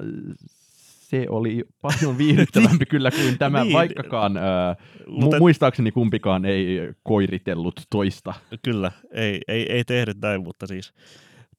se 1.09 1.25
oli 1.29 1.63
paljon 1.81 2.17
viihdyttävämpi 2.17 2.85
kyllä 2.93 3.11
kuin 3.11 3.37
tämä, 3.37 3.63
niin. 3.63 3.73
vaikkakaan 3.73 4.37
ää, 4.37 4.75
Mutta, 5.07 5.37
mu- 5.37 5.39
muistaakseni 5.39 5.91
kumpikaan 5.91 6.45
ei 6.45 6.77
koiritellut 7.03 7.81
toista. 7.89 8.33
Kyllä, 8.63 8.91
ei, 9.11 9.41
ei, 9.47 9.71
ei 9.71 9.83
tehnyt 9.83 10.17
näin, 10.21 10.43
mutta 10.43 10.67
siis 10.67 10.93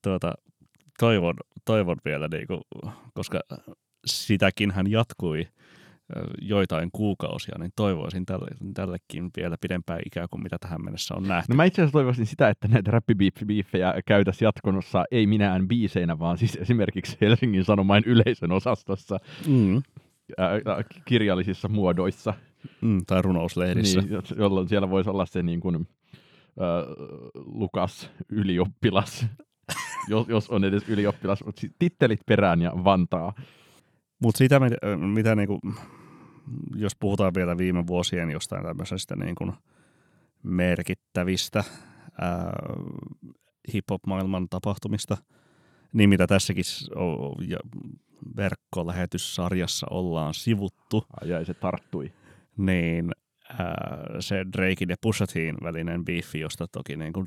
tuota, 0.02 0.34
toivon, 0.98 1.34
toivon 1.64 1.96
vielä, 2.04 2.28
niin 2.28 2.46
kuin, 2.46 2.60
koska 3.14 3.40
sitäkin 4.06 4.70
hän 4.70 4.90
jatkui 4.90 5.48
joitain 6.42 6.88
kuukausia, 6.92 7.54
niin 7.58 7.70
toivoisin 7.76 8.26
tälle, 8.26 8.48
tällekin 8.74 9.30
vielä 9.36 9.56
pidempää 9.60 9.98
ikää 10.06 10.26
kuin 10.30 10.42
mitä 10.42 10.56
tähän 10.60 10.84
mennessä 10.84 11.14
on 11.14 11.22
nähty. 11.22 11.52
No 11.52 11.56
mä 11.56 11.64
itse 11.64 11.82
asiassa 11.82 11.92
toivoisin 11.92 12.26
sitä, 12.26 12.48
että 12.48 12.68
näitä 12.68 12.90
räppibiiffejä 12.90 13.94
käytäisiin 14.06 14.46
jatkonossa 14.46 15.04
ei 15.10 15.26
minään 15.26 15.68
biiseinä, 15.68 16.18
vaan 16.18 16.38
siis 16.38 16.56
esimerkiksi 16.56 17.16
Helsingin 17.20 17.64
Sanomain 17.64 18.04
yleisön 18.06 18.52
osastossa 18.52 19.18
Mm. 19.46 19.82
ää, 20.38 20.60
kirjallisissa 21.04 21.68
muodoissa. 21.68 22.34
Mm, 22.80 22.98
tai 23.06 23.22
runouslehdissä. 23.22 24.00
Niin, 24.00 24.22
jolloin 24.36 24.68
siellä 24.68 24.90
voisi 24.90 25.10
olla 25.10 25.26
se 25.26 25.42
niin 25.42 25.60
kuin, 25.60 25.76
äh, 25.76 25.82
Lukas 27.34 28.10
ylioppilas, 28.28 29.26
jos, 30.08 30.28
jos 30.28 30.50
on 30.50 30.64
edes 30.64 30.88
ylioppilas, 30.88 31.44
mutta 31.44 31.66
tittelit 31.78 32.20
perään 32.26 32.62
ja 32.62 32.72
Vantaa. 32.84 33.32
Mutta 34.22 34.38
sitä, 34.38 34.60
mitä, 34.60 34.76
mitä 34.96 35.34
niinku, 35.34 35.60
jos 36.76 36.96
puhutaan 37.00 37.34
vielä 37.34 37.58
viime 37.58 37.86
vuosien 37.86 38.30
jostain 38.30 38.64
tämmöisestä 38.64 39.16
niinku 39.16 39.52
merkittävistä 40.42 41.64
ää, 42.20 42.52
hip-hop-maailman 43.72 44.48
tapahtumista, 44.48 45.16
niin 45.92 46.08
mitä 46.08 46.26
tässäkin 46.26 46.64
ja 47.48 47.58
verkkolähetyssarjassa 48.36 49.86
ollaan 49.90 50.34
sivuttu, 50.34 51.04
jäi, 51.24 51.44
se 51.44 51.54
tarttui. 51.54 52.12
niin 52.56 53.10
ää, 53.58 54.06
se 54.20 54.44
Drakein 54.52 54.88
ja 54.88 54.96
Pusha 55.00 55.26
T:n 55.26 55.56
välinen 55.64 56.04
biifi, 56.04 56.40
josta 56.40 56.66
toki 56.72 56.96
niin 56.96 57.12
kuin 57.12 57.26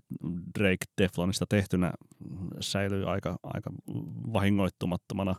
Drake 0.60 0.86
Teflonista 0.96 1.46
tehtynä 1.50 1.94
säilyy 2.60 3.12
aika, 3.12 3.38
aika 3.44 3.70
vahingoittumattomana, 4.34 5.36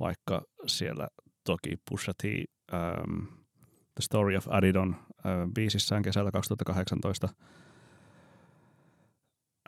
vaikka 0.00 0.42
siellä 0.66 1.08
toki 1.44 1.76
Pusha 1.90 2.12
T 2.22 2.24
ähm, 2.74 3.24
The 3.94 4.02
Story 4.02 4.36
of 4.36 4.48
Adidon 4.48 4.96
äh, 5.10 5.52
biisissään 5.54 6.02
kesällä 6.02 6.30
2018 6.30 7.28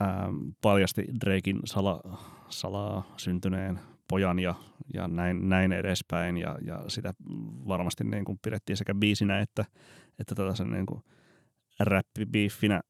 ähm, 0.03 0.37
paljasti 0.63 1.05
Drakein 1.25 1.61
sala, 1.65 2.19
salaa 2.49 3.15
syntyneen 3.17 3.81
pojan 4.11 4.39
ja, 4.39 4.55
ja 4.95 5.09
näin, 5.09 5.49
näin 5.49 5.73
edespäin. 5.73 6.37
Ja, 6.37 6.59
ja 6.63 6.85
sitä 6.89 7.15
varmasti 7.69 8.05
niin 8.05 8.25
kuin 8.25 8.39
pidettiin 8.43 8.77
sekä 8.77 8.95
biisinä 8.95 9.41
että, 9.41 9.65
että 10.19 10.35
tällaisen 10.35 10.71
niin 10.71 10.87
kuin 10.87 11.03
räppibiiffinä 11.81 12.81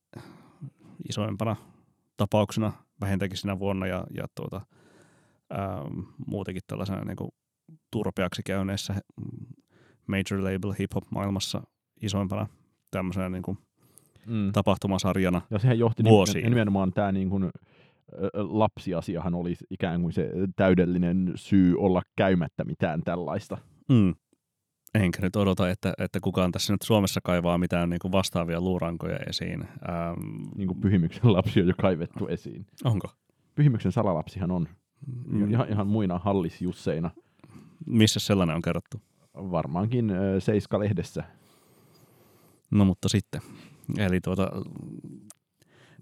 isoimpana 1.08 1.56
tapauksena 2.16 2.72
vähintäänkin 3.00 3.38
sinä 3.38 3.58
vuonna 3.58 3.86
ja, 3.86 4.04
ja 4.14 4.26
tuota, 4.34 4.60
ähm, 5.52 6.00
muutenkin 6.26 6.62
tällaisena 6.66 7.04
niin 7.04 7.16
kuin 7.16 7.30
turpeaksi 7.90 8.42
käyneessä 8.42 8.94
major 10.10 10.44
label 10.44 10.72
hip-hop 10.72 11.04
maailmassa 11.10 11.62
isoimpana 12.02 12.46
tämmöisenä 12.90 13.28
niin 13.28 13.42
kuin 13.42 13.58
Mm. 14.26 14.52
tapahtumasarjana. 14.52 15.40
Ja 15.50 15.58
sehän 15.58 15.78
johti 15.78 16.04
Vuosiin. 16.04 16.36
nimen- 16.44 16.50
nimenomaan 16.50 16.92
tämä 16.92 17.12
niin 17.12 17.30
kuin, 17.30 17.50
lapsiasiahan 18.34 19.34
oli 19.34 19.54
ikään 19.70 20.02
kuin 20.02 20.12
se 20.12 20.30
täydellinen 20.56 21.32
syy 21.34 21.74
olla 21.78 22.02
käymättä 22.16 22.64
mitään 22.64 23.00
tällaista. 23.04 23.58
Mm. 23.88 24.14
Enkä 24.94 25.22
nyt 25.22 25.36
odota, 25.36 25.70
että, 25.70 25.92
että 25.98 26.18
kukaan 26.20 26.52
tässä 26.52 26.72
nyt 26.72 26.82
Suomessa 26.82 27.20
kaivaa 27.24 27.58
mitään 27.58 27.90
niin 27.90 27.98
kuin 28.02 28.12
vastaavia 28.12 28.60
luurankoja 28.60 29.18
esiin. 29.28 29.60
Ähm, 29.62 30.20
Niin 30.56 30.68
kuin 30.68 30.80
Pyhimyksen 30.80 31.32
lapsi 31.32 31.60
on 31.60 31.68
jo 31.68 31.74
kaivettu 31.80 32.26
esiin. 32.28 32.66
onko? 32.84 33.08
Pyhimyksen 33.54 33.92
salalapsihan 33.92 34.50
on 34.50 34.68
Mm. 35.26 35.50
ihan, 35.50 35.68
ihan 35.68 35.86
muina 35.86 36.18
hallisjusseina. 36.18 37.10
Missä 37.86 38.20
sellainen 38.20 38.56
on 38.56 38.62
kerrottu? 38.62 39.00
Varmaankin 39.34 40.12
Seiska-lehdessä. 40.38 41.24
No 42.70 42.84
mutta 42.84 43.08
sitten. 43.08 43.40
Eli 43.98 44.20
tuota, 44.20 44.50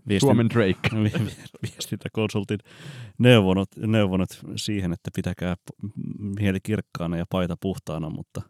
viestin, 0.08 0.26
Suomen 0.26 0.49
Drake. 0.50 0.78
vi- 0.94 1.25
vi- 1.26 1.42
viestintäkonsultin 1.62 2.58
neuvonut, 3.18 3.68
neuvonut 3.76 4.28
siihen, 4.56 4.93
että 4.93 5.10
pitäkää 5.14 5.56
mieli 6.41 6.58
kirkkaana 6.62 7.17
ja 7.17 7.25
paita 7.30 7.56
puhtaana, 7.60 8.10
mutta 8.10 8.43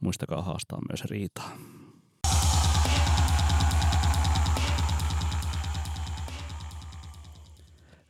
muistakaa 0.00 0.42
haastaa 0.42 0.78
myös 0.90 1.04
riitaa. 1.04 1.56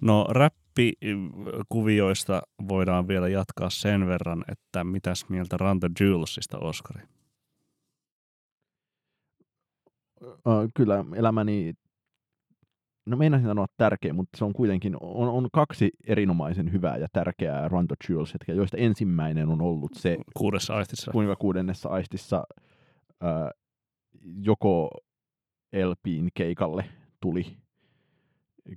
No 0.01 0.27
räppikuvioista 0.79 2.43
voidaan 2.69 3.09
vielä 3.09 3.29
jatkaa 3.29 3.71
sen 3.71 4.07
verran, 4.07 4.45
että 4.49 4.85
mitäs 4.85 5.29
mieltä 5.29 5.57
Run 5.57 5.81
the 5.81 5.89
Jewelsista, 6.01 6.59
Oskari? 6.59 7.03
Kyllä 10.75 11.05
elämäni, 11.17 11.75
no 13.07 13.17
meinasin 13.17 13.47
sanoa 13.47 13.67
tärkeä, 13.77 14.13
mutta 14.13 14.39
se 14.39 14.45
on 14.45 14.53
kuitenkin, 14.53 14.97
on, 15.01 15.29
on 15.29 15.49
kaksi 15.53 15.91
erinomaisen 16.07 16.73
hyvää 16.73 16.97
ja 16.97 17.09
tärkeää 17.13 17.69
Run 17.69 17.89
the 17.89 17.97
Jewels 18.09 18.35
hetkeä, 18.35 18.55
joista 18.55 18.77
ensimmäinen 18.77 19.49
on 19.49 19.63
ollut 19.63 19.95
se, 19.95 20.19
Kuudessa 20.37 20.75
aistissa. 20.75 21.13
kuinka 21.13 21.37
kuudennessa 21.37 21.89
aistissa 21.89 22.45
ö, 23.23 23.27
joko 24.23 24.91
LPin 25.73 26.29
keikalle 26.35 26.85
tuli 27.21 27.57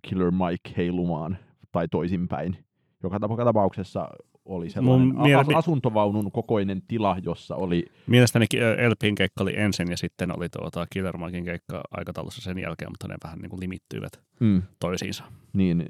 Killer 0.01 0.31
Mike 0.31 0.73
heilumaan 0.77 1.37
tai 1.73 1.87
toisinpäin. 1.87 2.57
Joka 3.03 3.19
tapa- 3.19 3.43
tapauksessa 3.45 4.09
oli 4.45 4.69
sellainen 4.69 5.07
Mun 5.07 5.17
a- 5.19 5.23
miele- 5.23 5.41
as- 5.41 5.55
asuntovaunun 5.55 6.31
kokoinen 6.31 6.81
tila, 6.87 7.15
jossa 7.23 7.55
oli 7.55 7.85
Mielestäni 8.07 8.45
Elpin 8.77 9.15
keikka 9.15 9.43
oli 9.43 9.53
ensin 9.57 9.91
ja 9.91 9.97
sitten 9.97 10.37
oli 10.37 10.49
tuota 10.49 10.85
Killer 10.93 11.17
Mikein 11.17 11.45
keikka 11.45 11.81
aikataulussa 11.91 12.41
sen 12.41 12.57
jälkeen, 12.59 12.91
mutta 12.91 13.07
ne 13.07 13.15
vähän 13.23 13.39
niin 13.39 13.49
kuin 13.49 13.59
limittyivät 13.59 14.21
mm, 14.39 14.61
toisiinsa. 14.79 15.23
niin 15.53 15.89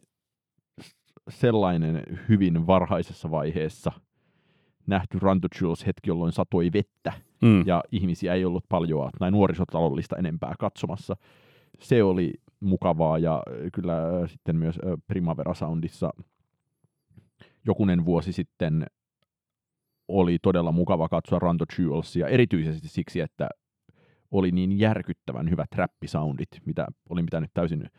sellainen 1.29 2.03
hyvin 2.29 2.67
varhaisessa 2.67 3.31
vaiheessa 3.31 3.91
nähty 4.87 5.17
Jewels 5.61 5.85
hetki, 5.85 6.09
jolloin 6.09 6.31
satoi 6.31 6.69
vettä 6.73 7.13
Mm. 7.41 7.63
ja 7.67 7.83
ihmisiä 7.91 8.33
ei 8.33 8.45
ollut 8.45 8.65
paljoa 8.69 9.09
tai 9.19 9.31
nuorisotalollista 9.31 10.15
enempää 10.17 10.53
katsomassa. 10.59 11.15
Se 11.79 12.03
oli 12.03 12.33
mukavaa 12.63 13.17
ja 13.17 13.43
kyllä 13.73 14.07
ö, 14.07 14.27
sitten 14.27 14.55
myös 14.55 14.79
ö, 14.85 14.97
Primavera 15.07 15.53
Soundissa 15.53 16.09
jokunen 17.65 18.05
vuosi 18.05 18.33
sitten 18.33 18.85
oli 20.07 20.39
todella 20.41 20.71
mukava 20.71 21.09
katsoa 21.09 21.39
Run 21.39 21.57
the 21.57 21.65
Jewelsia, 21.79 22.27
erityisesti 22.27 22.87
siksi, 22.87 23.19
että 23.19 23.49
oli 24.31 24.51
niin 24.51 24.79
järkyttävän 24.79 25.49
hyvät 25.49 25.69
trappisoundit, 25.69 26.49
mitä 26.65 26.87
olin 27.09 27.25
pitänyt 27.25 27.51
täysin 27.53 27.89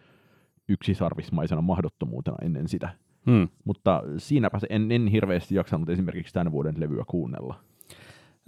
yksisarvismaisena 0.68 1.62
mahdottomuutena 1.62 2.36
ennen 2.42 2.68
sitä. 2.68 2.90
Mm. 3.26 3.48
Mutta 3.64 4.02
siinäpä 4.18 4.58
se 4.58 4.66
en, 4.70 4.92
en 4.92 5.06
hirveästi 5.06 5.54
jaksanut 5.54 5.88
esimerkiksi 5.88 6.34
tämän 6.34 6.52
vuoden 6.52 6.80
levyä 6.80 7.04
kuunnella. 7.06 7.60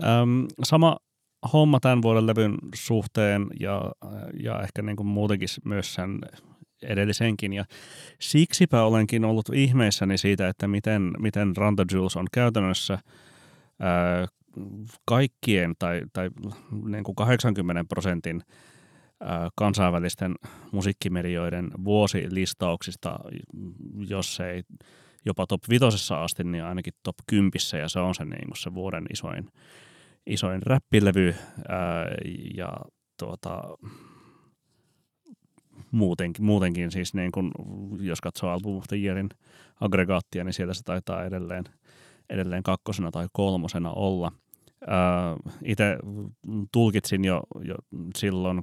Öm, 0.03 0.47
sama 0.63 0.97
homma 1.53 1.81
tämän 1.81 2.03
vuoden 2.03 2.27
levyn 2.27 2.55
suhteen 2.75 3.47
ja, 3.61 3.93
ja 4.43 4.63
ehkä 4.63 4.83
niin 4.83 4.97
kuin 4.97 5.07
muutenkin 5.07 5.49
myös 5.65 5.95
sen 5.95 6.19
edellisenkin. 6.83 7.53
Ja 7.53 7.65
siksipä 8.21 8.83
olenkin 8.83 9.25
ollut 9.25 9.49
ihmeissäni 9.55 10.19
siitä, 10.19 10.49
että 10.49 10.69
miten, 10.69 11.13
miten 11.19 11.57
Run 11.57 11.77
the 11.77 11.85
Jewels 11.93 12.17
on 12.17 12.27
käytännössä 12.33 12.99
ää, 13.81 14.27
kaikkien 15.05 15.75
tai, 15.79 16.03
tai 16.13 16.31
niin 16.85 17.05
kuin 17.05 17.17
80 17.17 17.85
prosentin 17.89 18.43
kansainvälisten 19.55 20.35
musiikkimedioiden 20.73 21.71
vuosilistauksista, 21.85 23.19
jos 24.09 24.41
ei 24.41 24.63
jopa 25.25 25.47
top 25.47 25.61
vitosessa 25.71 26.25
asti, 26.25 26.45
niin 26.45 26.65
ainakin 26.65 26.93
top 27.03 27.17
kympissä, 27.27 27.79
ja 27.79 27.89
se 27.89 27.99
on 27.99 28.15
se, 28.15 28.25
niin 28.25 28.49
se 28.57 28.75
vuoden 28.75 29.07
isoin, 29.13 29.51
isoin 30.27 30.63
räppilevy, 30.63 31.35
ää, 31.69 32.07
ja 32.57 32.73
tuota, 33.19 33.63
muutenkin, 35.91 36.45
muutenkin 36.45 36.91
siis 36.91 37.15
niin 37.15 37.33
kuin, 37.33 37.51
jos 38.01 38.21
katsoo 38.21 38.51
Album 38.51 38.77
of 38.77 38.85
the 38.89 38.97
Yearin 38.97 39.29
aggregaattia, 39.81 40.45
niin 40.45 40.53
sieltä 40.53 40.75
se 40.75 40.83
taitaa 40.85 41.25
edelleen, 41.25 41.65
edelleen 42.31 42.63
kakkosena 42.63 43.11
tai 43.11 43.27
kolmosena 43.33 43.93
olla. 43.93 44.33
Itse 45.65 45.97
tulkitsin 46.73 47.25
jo, 47.25 47.43
jo 47.65 47.75
silloin 48.17 48.59
2016-17 48.59 48.61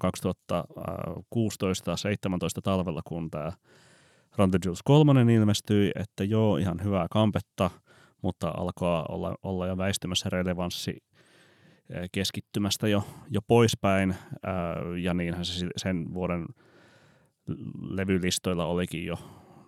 talvella, 2.64 3.02
kun 3.08 3.32
tämä 3.32 3.52
Run 4.38 4.52
the 4.52 4.60
Jewels 4.66 4.84
3 4.84 5.34
ilmestyi, 5.34 5.92
että 5.96 6.24
joo, 6.24 6.58
ihan 6.58 6.84
hyvää 6.84 7.08
kampetta, 7.12 7.70
mutta 8.22 8.54
alkaa 8.58 9.06
olla, 9.10 9.36
olla 9.44 9.68
jo 9.68 9.78
väistymässä 9.78 10.30
relevanssi 10.30 10.98
keskittymästä 12.12 12.88
jo, 12.88 13.08
jo 13.30 13.42
poispäin, 13.42 14.16
ja 15.02 15.14
niinhän 15.14 15.46
se 15.46 15.68
sen 15.78 16.14
vuoden 16.14 16.46
levylistoilla 17.82 18.66
olikin 18.66 19.06
jo 19.06 19.16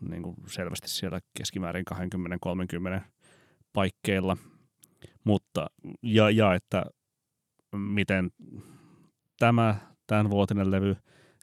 niin 0.10 0.24
kuin 0.24 0.36
selvästi 0.48 0.90
siellä 0.90 1.20
keskimäärin 1.38 1.86
20-30 2.98 3.02
paikkeilla, 3.74 4.38
mutta 5.24 5.68
ja, 6.04 6.30
ja 6.30 6.54
että 6.54 6.86
miten 7.76 8.32
tämä 9.40 9.76
tämän 10.08 10.30
vuotinen 10.30 10.72
levy, 10.72 10.96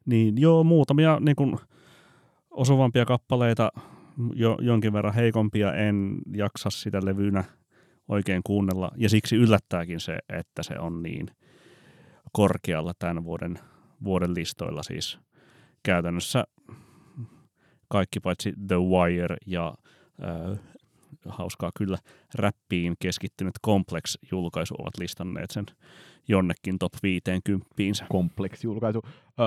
niin 0.06 0.40
joo, 0.40 0.64
muutamia 0.64 1.18
niin 1.20 1.36
kuin, 1.36 1.56
osuvampia 2.50 3.04
kappaleita, 3.04 3.72
jo, 4.34 4.56
jonkin 4.60 4.92
verran 4.92 5.14
heikompia, 5.14 5.74
en 5.74 6.18
jaksa 6.36 6.70
sitä 6.70 7.04
levynä 7.04 7.44
oikein 8.08 8.42
kuunnella, 8.44 8.90
ja 8.96 9.08
siksi 9.08 9.36
yllättääkin 9.36 10.00
se, 10.00 10.18
että 10.28 10.62
se 10.62 10.78
on 10.78 11.02
niin 11.02 11.30
korkealla 12.32 12.92
tämän 12.98 13.24
vuoden, 13.24 13.58
vuoden 14.04 14.34
listoilla, 14.34 14.82
siis 14.82 15.18
käytännössä 15.82 16.44
kaikki 17.88 18.20
paitsi 18.20 18.52
The 18.68 18.76
Wire 18.76 19.36
ja 19.46 19.74
äh, 20.24 20.58
hauskaa 21.28 21.70
kyllä 21.78 21.98
räppiin 22.34 22.94
keskittynyt 22.98 23.54
Complex-julkaisu 23.66 24.74
ovat 24.78 24.98
listanneet 24.98 25.50
sen 25.50 25.66
jonnekin 26.28 26.78
top 26.78 26.92
50. 27.02 27.66
Complex-julkaisu. 28.12 29.02
Öö, 29.40 29.46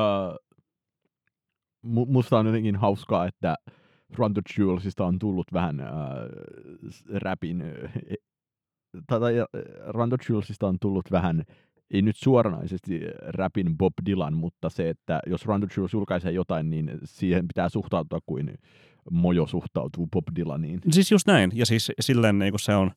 musta 1.83 2.39
on 2.39 2.45
jotenkin 2.45 2.75
hauskaa, 2.75 3.25
että 3.25 3.55
Run 4.13 4.33
to 4.33 4.41
Jewelsista 4.59 5.05
on 5.05 5.19
tullut 5.19 5.47
vähän 5.53 5.79
äh, 5.79 5.87
räpin, 7.13 7.63
äh, 8.95 9.19
tai 9.19 9.33
Run 9.87 10.09
to 10.09 10.15
Jewelsista 10.29 10.67
on 10.67 10.77
tullut 10.79 11.11
vähän 11.11 11.43
ei 11.91 12.01
nyt 12.01 12.15
suoranaisesti 12.15 13.01
rapin 13.27 13.77
Bob 13.77 13.93
Dylan, 14.05 14.33
mutta 14.33 14.69
se, 14.69 14.89
että 14.89 15.19
jos 15.27 15.45
Run 15.45 15.61
to 15.61 15.67
Jewels 15.77 15.93
julkaisee 15.93 16.31
jotain, 16.31 16.69
niin 16.69 16.91
siihen 17.03 17.47
pitää 17.47 17.69
suhtautua 17.69 18.19
kuin 18.25 18.57
mojo 19.11 19.47
suhtautuu 19.47 20.07
Bob 20.07 20.23
Dylaniin. 20.35 20.79
Siis 20.91 21.11
just 21.11 21.27
näin, 21.27 21.51
ja 21.53 21.65
siis 21.65 21.91
silleen 21.99 22.39
niin 22.39 22.53
se 22.59 22.75
on 22.75 22.91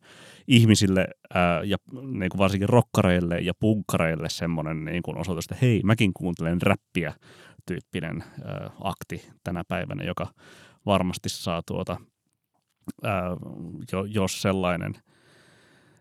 ihmisille 0.49 1.09
ää, 1.35 1.63
ja 1.63 1.77
niin 1.93 2.31
varsinkin 2.39 2.69
rokkareille 2.69 3.39
ja 3.39 3.53
punkkareille 3.61 4.29
semmoinen 4.29 4.85
niin 4.85 5.03
osoitus, 5.17 5.45
että 5.45 5.57
hei, 5.63 5.81
mäkin 5.85 6.13
kuuntelen 6.15 6.63
räppiä 6.63 7.15
tyyppinen 7.67 8.25
ää, 8.45 8.71
akti 8.81 9.29
tänä 9.45 9.63
päivänä, 9.69 10.05
joka 10.05 10.27
varmasti 10.87 11.29
saa 11.29 11.63
tuota, 11.67 11.97
ää, 13.03 13.37
jo, 13.93 14.05
jos 14.05 14.43
sellainen, 14.43 14.95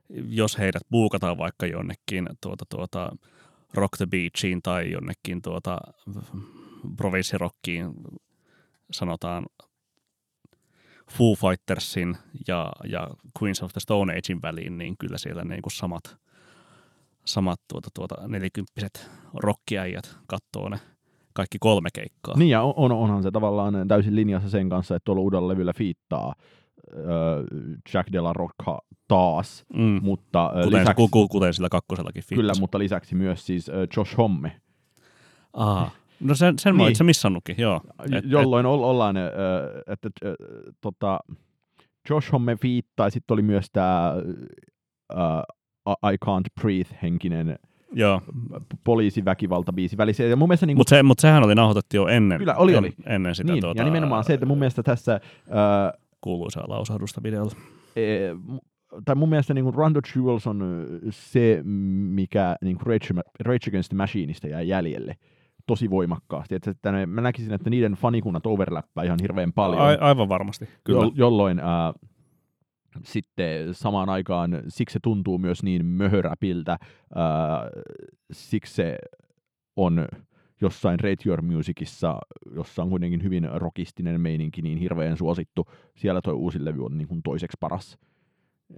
jos 0.09 0.57
heidät 0.57 0.83
buukataan 0.91 1.37
vaikka 1.37 1.65
jonnekin 1.65 2.29
tuota, 2.41 2.65
tuota, 2.69 3.11
Rock 3.73 3.97
the 3.97 4.05
Beachiin 4.05 4.61
tai 4.61 4.91
jonnekin 4.91 5.41
tuota, 5.41 5.77
provinssirokkiin 6.97 7.93
sanotaan 8.91 9.45
Foo 11.11 11.35
Fightersin 11.35 12.17
ja, 12.47 12.71
ja 12.89 13.07
Queens 13.41 13.63
of 13.63 13.71
the 13.71 13.79
Stone 13.79 14.13
Agein 14.13 14.41
väliin, 14.41 14.77
niin 14.77 14.97
kyllä 14.97 15.17
siellä 15.17 15.43
niin 15.43 15.61
kuin 15.61 15.73
samat, 15.73 16.17
samat 17.25 17.59
tuota, 17.67 17.89
tuota, 17.93 18.27
nelikymppiset 18.27 19.11
rockiäijät 19.33 20.17
katsoo 20.27 20.69
ne 20.69 20.79
kaikki 21.33 21.57
kolme 21.59 21.89
keikkaa. 21.93 22.37
Niin 22.37 22.49
ja 22.49 22.61
on, 22.61 22.91
onhan 22.91 23.23
se 23.23 23.31
tavallaan 23.31 23.87
täysin 23.87 24.15
linjassa 24.15 24.49
sen 24.49 24.69
kanssa, 24.69 24.95
että 24.95 25.05
tuolla 25.05 25.21
uudella 25.21 25.47
levyllä 25.47 25.73
fiittaa 25.73 26.33
Jack 27.93 28.11
de 28.11 28.21
la 28.21 28.33
Rocca 28.33 28.79
taas, 29.07 29.65
mm. 29.73 29.99
mutta 30.01 30.51
kuten, 30.63 30.79
lisäksi, 30.79 31.09
kuten 31.31 31.53
sillä 31.53 31.69
kakkosellakin 31.69 32.23
fiittasi. 32.23 32.35
Kyllä, 32.35 32.53
mutta 32.59 32.79
lisäksi 32.79 33.15
myös 33.15 33.45
siis 33.45 33.69
äh, 33.69 33.75
Josh 33.97 34.17
Homme. 34.17 34.61
Aha. 35.53 35.91
No 36.19 36.35
sen, 36.35 36.59
sen 36.59 36.75
niin. 36.75 36.83
mä 36.83 36.89
itse 36.89 37.03
missannutkin, 37.03 37.55
joo. 37.57 37.81
Et, 38.11 38.23
Jolloin 38.27 38.65
et, 38.65 38.69
ollaan, 38.69 39.15
että 39.87 40.09
et, 40.21 40.35
tota, 40.81 41.19
Josh 42.09 42.31
Homme 42.31 42.55
fiittaa, 42.55 43.09
sitten 43.09 43.33
oli 43.33 43.41
myös 43.41 43.65
tämä 43.73 44.13
uh, 45.13 46.11
I 46.11 46.15
Can't 46.25 46.61
Breathe-henkinen 46.61 47.59
Joo. 47.93 48.21
poliisiväkivaltabiisi 48.83 49.97
välissä. 49.97 50.23
Ja 50.23 50.35
mun 50.35 50.49
mielestä, 50.49 50.65
niin 50.65 50.77
Mutta 50.77 50.89
se, 50.89 51.03
mut 51.03 51.19
sehän 51.19 51.43
oli 51.43 51.55
nauhoitettu 51.55 51.95
jo 51.95 52.07
ennen, 52.07 52.39
Kyllä, 52.39 52.55
oli, 52.55 52.75
oli. 52.75 52.93
ennen 53.05 53.35
sitä. 53.35 53.51
Niin, 53.51 53.61
tuota, 53.61 53.81
ja 53.81 53.85
nimenomaan 53.85 54.23
se, 54.23 54.33
että 54.33 54.45
mun 54.45 54.59
mielestä 54.59 54.83
tässä... 54.83 55.19
Uh, 55.47 56.06
kuuluisaa 56.21 56.65
lausahdusta 56.67 57.23
videolla. 57.23 57.51
E, 57.95 58.17
tai 59.05 59.15
mun 59.15 59.29
mielestä 59.29 59.53
niin 59.53 59.73
the 59.73 60.01
Jewels 60.15 60.47
on 60.47 60.87
se, 61.09 61.61
mikä 62.09 62.55
niin 62.61 62.77
Rage, 62.81 63.07
Rage 63.39 63.69
Against 63.69 63.89
the 63.89 63.97
Machineista 63.97 64.47
jää 64.47 64.61
jäljelle 64.61 65.15
tosi 65.67 65.89
voimakkaasti. 65.89 66.55
Että, 66.55 66.71
että 66.71 66.91
ne, 66.91 67.05
mä 67.05 67.21
näkisin, 67.21 67.53
että 67.53 67.69
niiden 67.69 67.93
fanikunnat 67.93 68.45
overlappaa 68.45 69.03
ihan 69.03 69.19
hirveän 69.21 69.53
paljon. 69.53 69.81
A, 69.81 69.97
aivan 69.99 70.29
varmasti, 70.29 70.69
kyllä. 70.83 71.03
Jo, 71.03 71.11
jolloin 71.15 71.59
ää, 71.59 71.93
sitten 73.03 73.73
samaan 73.73 74.09
aikaan 74.09 74.61
siksi 74.67 74.93
se 74.93 74.99
tuntuu 75.03 75.37
myös 75.37 75.63
niin 75.63 75.85
möhöräpiltä, 75.85 76.77
ää, 77.15 77.69
siksi 78.31 78.73
se 78.73 78.97
on 79.75 80.07
jossain 80.61 80.99
Rate 80.99 81.29
Your 81.29 81.41
Musicissa, 81.41 82.19
jossa 82.55 82.83
on 82.83 82.89
kuitenkin 82.89 83.23
hyvin 83.23 83.49
rockistinen 83.53 84.21
meininki, 84.21 84.61
niin 84.61 84.77
hirveän 84.77 85.17
suosittu. 85.17 85.67
Siellä 85.95 86.21
tuo 86.21 86.33
uusi 86.33 86.65
levy 86.65 86.85
on 86.85 86.97
niin 86.97 87.07
kuin 87.07 87.23
toiseksi 87.23 87.57
paras, 87.59 87.97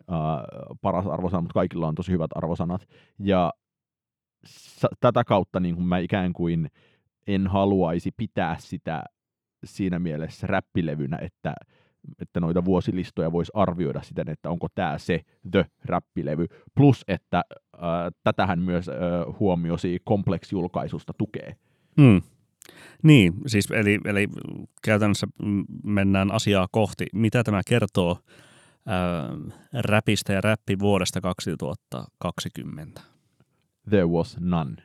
ää, 0.08 0.44
paras 0.82 1.08
arvosana, 1.08 1.42
mutta 1.42 1.54
kaikilla 1.54 1.88
on 1.88 1.96
tosi 1.96 2.12
hyvät 2.12 2.32
arvosanat. 2.36 2.88
Ja 3.20 3.54
tätä 5.00 5.24
kautta 5.24 5.60
niin 5.60 5.76
kuin 5.76 5.88
mä 5.88 5.98
ikään 5.98 6.34
kuin 6.34 6.68
en 7.28 7.48
haluaisi 7.48 8.12
pitää 8.18 8.56
sitä 8.60 9.04
siinä 9.64 10.00
mielessä 10.00 10.48
räppilevynä, 10.48 11.18
että, 11.22 11.54
että 12.22 12.40
noita 12.40 12.66
vuosilistoja 12.66 13.32
voisi 13.32 13.52
arvioida 13.56 14.02
siten, 14.02 14.30
että 14.30 14.50
onko 14.50 14.68
tämä 14.76 14.98
se 14.98 15.22
The 15.52 15.66
räppilevy. 15.86 16.46
Plus, 16.76 17.04
että 17.08 17.38
äh, 17.38 17.82
tätähän 18.24 18.60
myös 18.60 18.90
äh, 18.90 18.96
huomiosi 19.40 20.00
kompleksjulkaisusta 20.04 21.14
tukee. 21.18 21.56
Hmm. 22.00 22.22
Niin, 23.04 23.34
siis 23.48 23.72
eli, 23.72 24.00
eli 24.06 24.28
käytännössä 24.82 25.28
mennään 25.84 26.32
asiaa 26.32 26.68
kohti. 26.72 27.06
Mitä 27.14 27.44
tämä 27.44 27.62
kertoo 27.68 28.12
äh, 28.12 29.54
räpistä 29.74 30.34
ja 30.34 30.42
räppi 30.42 30.80
vuodesta 30.80 31.22
2020? 31.22 33.02
There 33.90 34.06
was 34.06 34.38
none. 34.40 34.76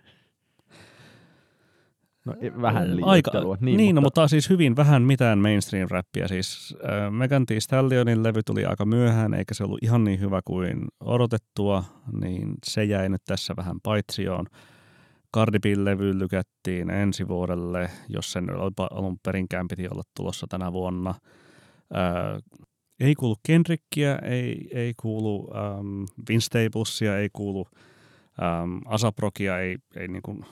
No, 2.25 2.35
vähän 2.63 2.97
liioittelua. 2.97 3.53
Aika, 3.53 3.65
niin, 3.65 3.77
niin 3.77 3.95
mutta... 3.95 4.01
No, 4.01 4.05
mutta 4.05 4.29
siis 4.29 4.51
hyvin 4.51 4.77
vähän 4.77 5.03
mitään 5.03 5.39
mainstream-räppiä. 5.39 6.29
Siis 6.29 6.77
äh, 6.85 7.13
Megan 7.13 7.47
Thee 7.47 7.61
Stallionin 7.61 8.23
levy 8.23 8.43
tuli 8.43 8.65
aika 8.65 8.85
myöhään, 8.85 9.35
eikä 9.35 9.55
se 9.55 9.65
ollut 9.65 9.83
ihan 9.83 10.05
niin 10.05 10.21
hyvä 10.21 10.41
kuin 10.45 10.85
odotettua, 11.01 11.85
niin 12.21 12.55
se 12.67 12.85
jäi 12.85 13.09
nyt 13.09 13.23
tässä 13.25 13.57
vähän 13.57 13.77
paitsioon. 13.83 14.47
Cardi 15.35 15.59
B-levy 15.59 16.19
lykättiin 16.19 16.91
ensi 16.91 17.29
vuodelle, 17.29 17.91
jos 18.09 18.33
sen 18.33 18.47
alun 18.91 19.19
perinkään 19.23 19.69
piti 19.69 19.89
olla 19.89 20.03
tulossa 20.17 20.47
tänä 20.51 20.73
vuonna. 20.73 21.15
Äh, 21.97 22.43
ei 23.01 23.15
kuulu 23.15 23.37
Kendrickia, 23.47 24.19
ei, 24.19 24.69
ei 24.73 24.95
kuulu 24.97 25.51
ähm, 25.55 26.05
Vince 26.29 26.45
Staplesia, 26.45 27.19
ei 27.19 27.29
kuulu 27.33 27.67
Ähm, 28.43 28.79
Asaprokia 28.85 29.59
ei, 29.59 29.79
ei 29.97 30.09
niin 30.09 30.23
kuin 30.23 30.45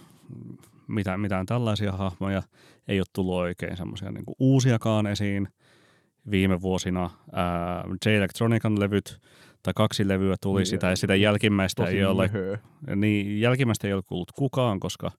mitään, 0.89 1.21
mitään 1.21 1.47
tällaisia 1.47 1.93
hahmoja, 1.93 2.43
ei 2.89 3.01
ole 3.01 3.07
tullut 3.13 3.35
oikein 3.35 3.77
semmoisia 3.77 4.11
niin 4.13 4.25
uusiakaan 4.39 5.07
esiin 5.07 5.49
viime 6.31 6.61
vuosina. 6.61 7.11
Ää, 7.33 7.85
J-Electronican 8.07 8.81
levyt 8.81 9.21
tai 9.63 9.73
kaksi 9.77 10.09
levyä 10.09 10.37
tuli 10.41 10.61
niin, 10.61 10.67
sitä 10.67 10.91
ja 10.91 10.97
sitä 10.97 11.15
jälkimmäistä 11.15 11.87
ei 11.87 12.05
ole, 12.05 12.31
niin, 12.97 13.41
jälkimmäistä 13.41 13.87
ei 13.87 13.95
ole 13.95 14.03
kuullut 14.07 14.33
kukaan, 14.33 14.81
koska, 14.81 15.11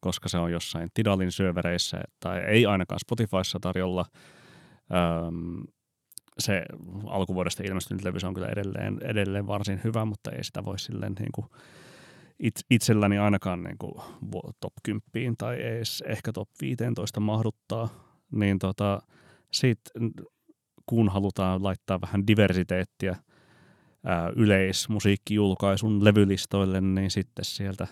koska 0.00 0.28
se 0.28 0.38
on 0.38 0.52
jossain 0.52 0.88
Tidalin 0.94 1.32
syövereissä 1.32 2.00
tai 2.20 2.38
ei 2.38 2.66
ainakaan 2.66 3.00
Spotifyssa 3.00 3.58
tarjolla. 3.60 4.04
Ähm, 4.94 5.60
se 6.38 6.64
alkuvuodesta 7.06 7.62
ilmestynyt 7.62 8.04
levy 8.04 8.20
se 8.20 8.26
on 8.26 8.34
kyllä 8.34 8.48
edelleen, 8.48 8.98
edelleen 9.02 9.46
varsin 9.46 9.80
hyvä, 9.84 10.04
mutta 10.04 10.30
ei 10.30 10.44
sitä 10.44 10.64
voi 10.64 10.78
silleen 10.78 11.12
niin 11.18 11.32
kuin 11.34 11.46
it, 12.38 12.54
itselläni 12.70 13.18
ainakaan 13.18 13.62
niin 13.62 13.78
kuin 13.78 13.94
top 14.60 14.72
10 14.82 15.36
tai 15.38 15.62
edes 15.62 16.04
ehkä 16.06 16.32
top 16.32 16.48
15 16.60 17.20
mahduttaa, 17.20 17.88
niin 18.30 18.58
tota, 18.58 19.02
sit, 19.52 19.80
kun 20.86 21.08
halutaan 21.08 21.62
laittaa 21.62 22.00
vähän 22.00 22.26
diversiteettiä 22.26 23.16
ää, 24.04 24.32
yleismusiikkijulkaisun 24.36 26.04
levylistoille, 26.04 26.80
niin 26.80 27.10
sitten 27.10 27.44
sieltä 27.44 27.86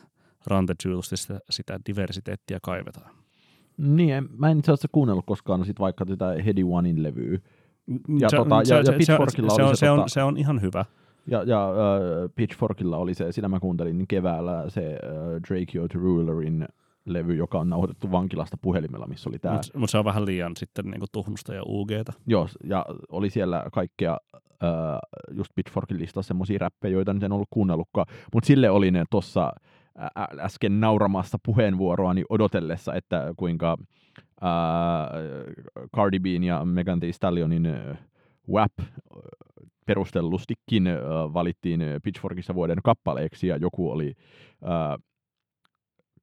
Run 0.46 0.66
the 0.66 0.74
sitä, 1.02 1.40
sitä 1.50 1.80
diversiteettiä 1.86 2.58
kaivetaan. 2.62 3.10
Niin, 3.76 4.28
mä 4.38 4.50
en 4.50 4.58
itse 4.58 4.72
asiassa 4.72 4.88
kuunnellut 4.92 5.26
koskaan 5.26 5.64
sit 5.64 5.80
vaikka 5.80 6.06
tätä 6.06 6.26
Hedy 6.46 6.62
Onein 6.62 7.02
levyä. 7.02 7.38
Ja, 8.18 8.30
se, 8.30 8.36
tota, 8.36 8.64
se, 8.64 8.74
ja, 8.74 8.84
se, 8.84 8.92
ja 8.92 8.98
Pitchforkilla 8.98 9.54
se, 9.54 9.62
oli 9.62 9.76
se, 9.76 9.80
se, 9.80 9.90
on, 9.90 9.98
tota... 9.98 10.08
se 10.08 10.22
on 10.22 10.36
ihan 10.36 10.60
hyvä. 10.62 10.84
Ja, 11.26 11.42
ja 11.42 11.70
uh, 11.70 12.30
Pitchforkilla 12.34 12.96
oli 12.96 13.14
se, 13.14 13.32
sitä 13.32 13.48
mä 13.48 13.60
kuuntelin 13.60 14.06
keväällä, 14.08 14.64
se 14.68 14.80
uh, 14.80 15.42
Drake 15.48 15.88
to 15.92 15.98
Rulerin 15.98 16.68
levy, 17.04 17.34
joka 17.34 17.58
on 17.58 17.70
nauhoitettu 17.70 18.10
vankilasta 18.10 18.56
puhelimella, 18.62 19.06
missä 19.06 19.30
oli 19.30 19.38
tämä. 19.38 19.54
Mutta 19.54 19.78
mut 19.78 19.90
se 19.90 19.98
on 19.98 20.04
vähän 20.04 20.26
liian 20.26 20.52
sitten 20.56 20.84
niinku 20.84 21.06
tuhnusta 21.12 21.54
ja 21.54 21.62
UGtä. 21.66 22.12
Joo, 22.26 22.48
ja 22.64 22.86
oli 23.08 23.30
siellä 23.30 23.64
kaikkea 23.72 24.18
uh, 24.62 25.36
just 25.36 25.50
Pitchforkin 25.54 25.98
listassa 25.98 26.28
semmoisia 26.28 26.58
räppejä, 26.58 26.92
joita 26.92 27.12
nyt 27.12 27.22
en 27.22 27.32
ollut 27.32 27.48
kuunnellutkaan, 27.50 28.06
mutta 28.34 28.46
sille 28.46 28.70
oli 28.70 28.90
ne 28.90 29.04
tuossa 29.10 29.52
äsken 30.40 30.80
nauramassa 30.80 31.38
puheenvuoroani 31.42 32.24
odotellessa, 32.28 32.94
että 32.94 33.34
kuinka 33.36 33.76
ää, 34.40 35.10
Cardi 35.96 36.18
B:n 36.18 36.44
ja 36.44 36.64
Megan 36.64 37.00
Thee 37.00 37.12
Stallionin 37.12 37.68
WAP 38.50 38.72
perustellustikin 39.86 40.86
äh, 40.86 40.96
valittiin 41.32 41.80
Pitchforkissa 42.02 42.54
vuoden 42.54 42.78
kappaleeksi 42.84 43.46
ja 43.46 43.56
joku 43.56 43.90
oli 43.90 44.14
äh, 44.64 44.98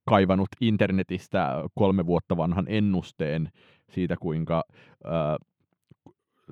kaivanut 0.09 0.49
internetistä 0.61 1.63
kolme 1.75 2.05
vuotta 2.05 2.37
vanhan 2.37 2.65
ennusteen 2.67 3.49
siitä, 3.89 4.15
kuinka 4.19 4.63
äh, 5.05 5.11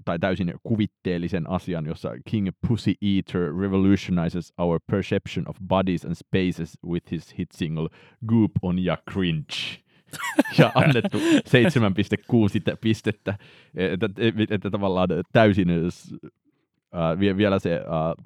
tai 0.06 0.20
täysin 0.20 0.54
kuvitteellisen 0.64 1.50
asian, 1.50 1.86
jossa 1.86 2.10
King 2.30 2.50
Pussy 2.68 2.94
Eater 3.02 3.56
revolutionizes 3.58 4.54
our 4.58 4.80
perception 4.92 5.50
of 5.50 5.58
bodies 5.68 6.06
and 6.06 6.16
spaces 6.16 6.78
with 6.88 7.12
his 7.12 7.38
hit 7.38 7.52
single 7.52 7.90
Goop 8.28 8.52
on 8.62 8.80
ya 8.80 8.98
Cringe. 9.12 9.82
ja 10.60 10.72
annettu 10.76 11.18
7,6 11.18 12.78
pistettä, 12.82 13.38
että, 13.76 14.10
että, 14.18 14.56
että 14.56 14.70
tavallaan 14.70 15.10
täysin 15.32 15.70
äh, 15.70 17.38
vielä 17.38 17.60
se 17.60 17.74
äh, 17.74 18.26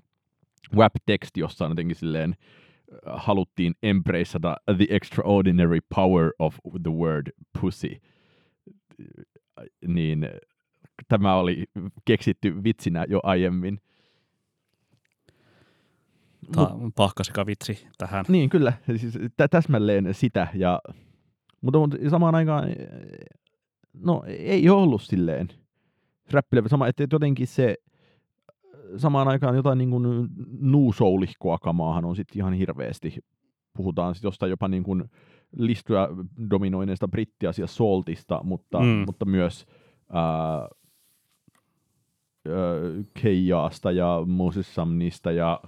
web-teksti, 0.76 1.40
jossa 1.40 1.66
on 1.66 1.72
jotenkin 1.72 1.96
silleen 1.96 2.36
äh, 2.38 3.14
haluttiin 3.16 3.74
embraceata 3.84 4.58
the 4.78 4.88
extraordinary 4.90 5.80
power 5.96 6.32
of 6.40 6.56
the 6.84 6.92
word 6.92 7.32
pussy, 7.62 8.02
niin 9.88 10.28
tämä 11.08 11.36
oli 11.36 11.64
keksitty 12.06 12.64
vitsinä 12.64 13.06
jo 13.10 13.20
aiemmin. 13.24 13.82
Tämä 16.52 16.68
on 16.68 16.94
pahkasika 16.94 17.46
vitsi 17.46 17.88
tähän. 17.98 18.26
Niin, 18.28 18.50
kyllä. 18.50 18.74
Siis 18.96 19.20
täsmälleen 19.52 20.14
sitä. 20.14 20.48
Ja, 20.54 20.82
mutta, 21.62 21.80
mutta 21.80 21.98
samaan 22.10 22.36
aikaan, 22.36 22.70
no 23.94 24.24
ei 24.28 24.70
ole 24.70 24.82
ollut 24.82 25.02
silleen 25.02 25.48
räppilevä. 26.32 26.68
Sama, 26.68 26.88
että 26.88 27.08
jotenkin 27.12 27.48
se 27.48 27.76
samaan 28.98 29.28
aikaan 29.28 29.56
jotain 29.56 29.78
niin 29.78 29.90
kuin 29.90 30.30
nuusoulihkoa 30.60 31.58
kamaahan 31.58 32.06
on 32.06 32.16
sitten 32.16 32.38
ihan 32.38 32.54
hirveästi. 32.54 33.20
Puhutaan 33.78 34.16
sitten 34.16 34.28
jostain 34.28 34.50
jopa 34.50 34.68
niin 34.68 34.84
kuin 34.84 35.04
listyä 35.58 36.08
dominoineesta 36.50 37.08
brittiasia 37.08 37.68
Soltista, 37.68 38.40
mutta, 38.44 38.80
mm. 38.80 39.04
mutta 39.06 39.26
myös 39.26 39.66
ää, 40.14 40.68
Keijaasta 43.22 43.92
ja 43.92 44.24
Moses 44.28 44.76
Samnista 44.76 45.32
ja 45.32 45.62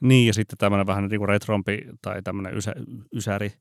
niin, 0.00 0.26
ja 0.26 0.34
sitten 0.34 0.58
tämmöinen 0.58 0.86
vähän 0.86 1.08
niin 1.08 1.20
kuin 1.20 1.28
retrompi 1.28 1.78
tai 2.02 2.22
tämmöinen 2.22 2.56
ysä, 2.56 2.72
ysäri 3.14 3.52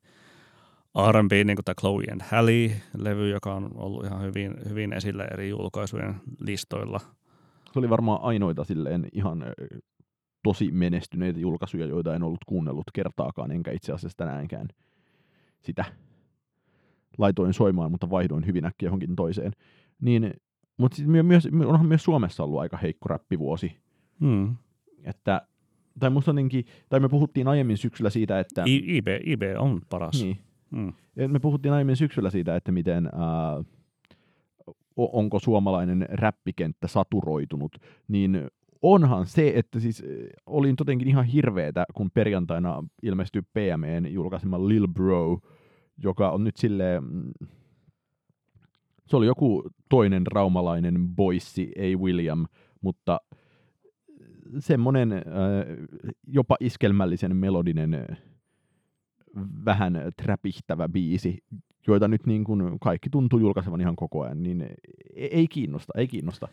R&B, 1.11 1.31
niin 1.31 1.55
kuin 1.55 1.65
tämä 1.65 1.75
Chloe 1.79 2.03
and 2.11 2.21
Halle-levy, 2.21 3.29
joka 3.29 3.53
on 3.53 3.71
ollut 3.75 4.05
ihan 4.05 4.21
hyvin, 4.21 4.55
hyvin 4.69 4.93
esillä 4.93 5.25
eri 5.25 5.49
julkaisujen 5.49 6.15
listoilla. 6.39 6.99
Se 7.73 7.79
oli 7.79 7.89
varmaan 7.89 8.19
ainoita 8.21 8.63
silleen 8.63 9.07
ihan 9.13 9.45
tosi 10.43 10.71
menestyneitä 10.71 11.39
julkaisuja, 11.39 11.85
joita 11.85 12.15
en 12.15 12.23
ollut 12.23 12.45
kuunnellut 12.45 12.91
kertaakaan, 12.93 13.51
enkä 13.51 13.71
itse 13.71 13.93
asiassa 13.93 14.17
tänäänkään 14.17 14.67
sitä 15.61 15.85
laitoin 17.17 17.53
soimaan, 17.53 17.91
mutta 17.91 18.09
vaihdoin 18.09 18.45
hyvin 18.45 18.65
äkkiä 18.65 18.87
johonkin 18.87 19.15
toiseen. 19.15 19.51
Niin 20.01 20.33
mutta 20.79 20.95
sitten 20.95 21.25
myös, 21.25 21.49
onhan 21.65 21.85
myös 21.85 22.03
Suomessa 22.03 22.43
ollut 22.43 22.59
aika 22.59 22.77
heikko 22.77 23.09
räppivuosi. 23.09 23.77
Hmm. 24.19 24.55
Että, 25.03 25.41
tai, 25.99 26.09
musta 26.09 26.31
jotenkin, 26.31 26.65
tai 26.89 26.99
me 26.99 27.09
puhuttiin 27.09 27.47
aiemmin 27.47 27.77
syksyllä 27.77 28.09
siitä, 28.09 28.39
että... 28.39 28.63
I, 28.67 28.97
IB, 28.97 29.07
IB 29.23 29.41
on 29.57 29.81
paras. 29.89 30.23
Niin. 30.23 30.37
Hmm. 30.75 30.93
Me 31.27 31.39
puhuttiin 31.39 31.73
aiemmin 31.73 31.95
syksyllä 31.95 32.29
siitä, 32.29 32.55
että 32.55 32.71
miten... 32.71 33.05
Äh, 33.05 33.65
onko 34.95 35.39
suomalainen 35.39 36.05
räppikenttä 36.09 36.87
saturoitunut, 36.87 37.77
niin 38.07 38.47
onhan 38.81 39.25
se, 39.25 39.51
että 39.55 39.79
siis 39.79 40.03
olin 40.45 40.75
jotenkin 40.79 41.07
ihan 41.07 41.25
hirveetä, 41.25 41.85
kun 41.93 42.11
perjantaina 42.11 42.83
ilmestyi 43.03 43.41
PMEn 43.41 44.13
julkaisema 44.13 44.67
Lil 44.67 44.87
Bro, 44.87 45.39
joka 46.03 46.31
on 46.31 46.43
nyt 46.43 46.57
silleen, 46.57 47.03
mm, 47.03 47.31
se 49.09 49.17
oli 49.17 49.25
joku 49.25 49.63
toinen 49.89 50.27
raumalainen 50.27 51.09
boissi, 51.15 51.71
ei 51.75 51.95
William, 51.95 52.45
mutta 52.81 53.21
semmoinen 54.59 55.13
äh, 55.13 55.21
jopa 56.27 56.55
iskelmällisen 56.59 57.35
melodinen 57.35 57.93
äh, 57.93 58.17
vähän 59.65 60.01
träpihtävä 60.23 60.89
biisi, 60.89 61.43
joita 61.87 62.07
nyt 62.07 62.25
niin 62.25 62.43
kuin 62.43 62.79
kaikki 62.79 63.09
tuntuu 63.09 63.39
julkaisevan 63.39 63.81
ihan 63.81 63.95
koko 63.95 64.21
ajan, 64.21 64.43
niin 64.43 64.65
ei 65.15 65.47
kiinnosta, 65.47 65.93
ei 65.97 66.07
kiinnosta. 66.07 66.47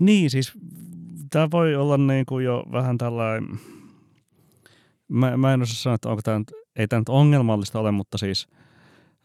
Niin, 0.00 0.30
siis 0.30 0.52
tämä 1.30 1.48
voi 1.50 1.74
olla 1.74 1.96
niin 1.96 2.26
kuin 2.26 2.44
jo 2.44 2.64
vähän 2.72 2.98
tällainen, 2.98 3.48
mä, 5.08 5.36
mä 5.36 5.54
en 5.54 5.62
osaa 5.62 5.74
sanoa, 5.74 5.94
että 5.94 6.08
onko 6.08 6.22
tämä 6.22 6.40
ei 6.76 6.88
tämä 6.88 7.00
nyt 7.00 7.08
ongelmallista 7.08 7.80
ole, 7.80 7.90
mutta 7.90 8.18
siis 8.18 8.48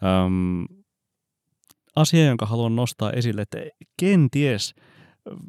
äm, 0.03 0.76
asia, 1.97 2.25
jonka 2.25 2.45
haluan 2.45 2.75
nostaa 2.75 3.11
esille, 3.11 3.41
että 3.41 3.57
kenties 3.99 4.75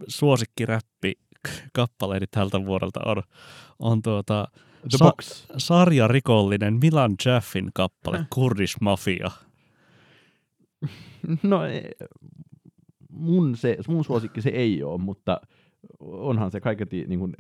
suosikkiräppi 0.09 1.13
kappaleeni 1.73 2.27
tältä 2.31 2.65
vuodelta 2.67 3.01
on, 3.05 3.23
on 3.79 4.03
tuota, 4.03 4.47
The 4.91 4.99
sa- 4.99 5.05
Box. 5.05 5.47
sarjarikollinen 5.57 6.75
Milan 6.75 7.15
Jaffin 7.25 7.71
kappale 7.75 8.27
Kurdish 8.35 8.77
Mafia. 8.81 9.31
No 11.43 11.61
mun, 13.11 13.57
se, 13.57 13.77
mun 13.89 14.05
suosikki 14.05 14.43
se 14.43 14.49
ei 14.51 14.83
ole, 14.83 15.01
mutta 15.01 15.41
onhan 16.01 16.51
se 16.51 16.61
kaiketi 16.61 17.05
niin 17.09 17.19
kuin, 17.19 17.35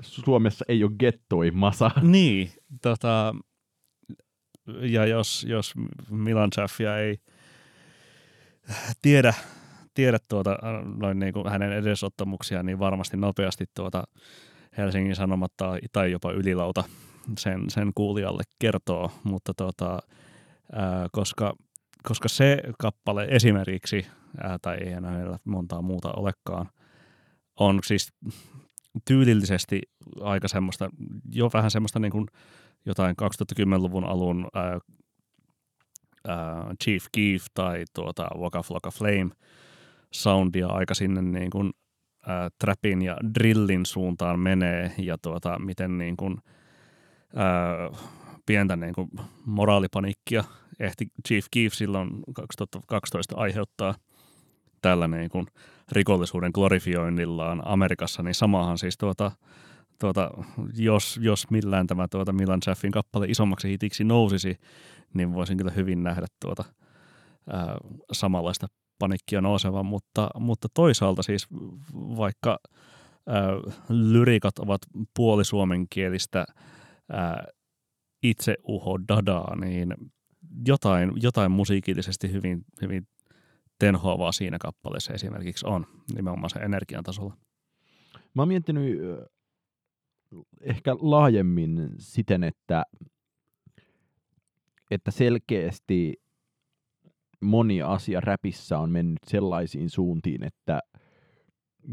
Suomessa 0.00 0.64
ei 0.68 0.84
ole 0.84 0.92
gettoi 0.98 1.50
masa. 1.50 1.90
Niin, 2.02 2.50
tota, 2.82 3.34
ja 4.80 5.06
jos, 5.06 5.46
jos 5.48 5.74
Milan 6.10 6.50
Jaffia 6.56 6.98
ei 6.98 7.18
tiedä, 9.02 9.34
tiedä 9.94 10.18
tuota, 10.28 10.58
noin 10.96 11.18
niin 11.18 11.32
kuin 11.32 11.48
hänen 11.50 11.72
edesottamuksiaan, 11.72 12.66
niin 12.66 12.78
varmasti 12.78 13.16
nopeasti 13.16 13.64
tuota 13.74 14.04
Helsingin 14.76 15.16
Sanomat 15.16 15.52
tai, 15.56 15.80
tai 15.92 16.10
jopa 16.10 16.32
Ylilauta 16.32 16.84
sen, 17.38 17.70
sen 17.70 17.90
kuulijalle 17.94 18.42
kertoo, 18.58 19.10
mutta 19.24 19.54
tuota, 19.54 19.98
ää, 20.72 21.08
koska, 21.12 21.54
koska 22.02 22.28
se 22.28 22.58
kappale 22.78 23.26
esimerkiksi, 23.30 24.06
ää, 24.42 24.58
tai 24.62 24.76
ei 24.76 24.92
enää 24.92 25.38
montaa 25.44 25.82
muuta 25.82 26.12
olekaan, 26.12 26.68
on 27.60 27.80
siis 27.84 28.12
tyylillisesti 29.04 29.82
aika 30.20 30.48
semmoista, 30.48 30.90
jo 31.32 31.50
vähän 31.54 31.70
semmoista 31.70 31.98
niin 31.98 32.12
kuin 32.12 32.26
jotain 32.86 33.16
2010-luvun 33.22 34.04
alun 34.04 34.48
ää, 34.54 34.78
äh, 36.28 36.36
Chief 36.84 37.04
Keef 37.12 37.44
tai 37.54 37.84
tuota 37.94 38.28
Waka 38.38 38.62
Flocka 38.62 38.90
Flame 38.90 39.30
soundia 40.10 40.66
aika 40.66 40.94
sinne 40.94 41.22
niin 41.22 41.50
kuin, 41.50 41.70
äh, 42.28 42.50
trapin 42.58 43.02
ja 43.02 43.16
drillin 43.34 43.86
suuntaan 43.86 44.40
menee 44.40 44.94
ja 44.98 45.18
tuota, 45.22 45.58
miten 45.58 45.98
niin 45.98 46.16
kuin, 46.16 46.36
äh, 47.36 48.00
pientä 48.46 48.76
niin 48.76 48.94
kuin 48.94 49.10
moraalipanikkia 49.46 50.44
ehti 50.80 51.06
Chief 51.26 51.46
Keef 51.50 51.72
silloin 51.72 52.10
2012 52.34 53.36
aiheuttaa 53.36 53.94
tällä 54.82 55.08
niin 55.08 55.30
kuin 55.30 55.46
rikollisuuden 55.92 56.50
glorifioinnillaan 56.54 57.62
Amerikassa, 57.64 58.22
niin 58.22 58.34
samahan 58.34 58.78
siis 58.78 58.98
tuota, 58.98 59.32
tuota, 60.00 60.30
jos, 60.76 61.20
jos 61.22 61.50
millään 61.50 61.86
tämä 61.86 62.08
tuota 62.08 62.32
Milan 62.32 62.60
Jaffin 62.66 62.90
kappale 62.90 63.26
isommaksi 63.28 63.68
hitiksi 63.68 64.04
nousisi, 64.04 64.58
niin 65.14 65.34
voisin 65.34 65.56
kyllä 65.56 65.70
hyvin 65.70 66.02
nähdä 66.02 66.26
tuota 66.44 66.64
ää, 67.50 67.76
samanlaista 68.12 68.66
panikkia 68.98 69.40
nousevan, 69.40 69.86
mutta, 69.86 70.30
mutta 70.38 70.68
toisaalta 70.74 71.22
siis 71.22 71.46
vaikka 71.94 72.58
ää, 73.26 73.48
lyrikat 73.88 74.58
ovat 74.58 74.80
puolisuomenkielistä 75.16 76.44
ää, 77.12 77.44
itse 78.22 78.56
uho 78.68 78.98
dadaa, 79.08 79.56
niin 79.56 79.94
jotain, 80.66 81.12
jotain 81.22 81.50
musiikillisesti 81.50 82.32
hyvin, 82.32 82.64
hyvin 82.82 83.06
tenhoavaa 83.78 84.32
siinä 84.32 84.58
kappaleessa 84.60 85.12
esimerkiksi 85.12 85.66
on, 85.66 85.86
nimenomaan 86.14 86.50
se 86.50 86.58
energian 86.58 87.04
tasolla. 87.04 87.36
Mä 88.34 88.42
oon 88.42 88.48
miettinyt 88.48 88.98
ehkä 90.60 90.96
laajemmin 91.00 91.90
siten, 91.98 92.44
että 92.44 92.84
että 94.94 95.10
selkeästi 95.10 96.14
moni 97.40 97.82
asia 97.82 98.20
räpissä 98.20 98.78
on 98.78 98.90
mennyt 98.90 99.18
sellaisiin 99.26 99.90
suuntiin, 99.90 100.44
että 100.44 100.80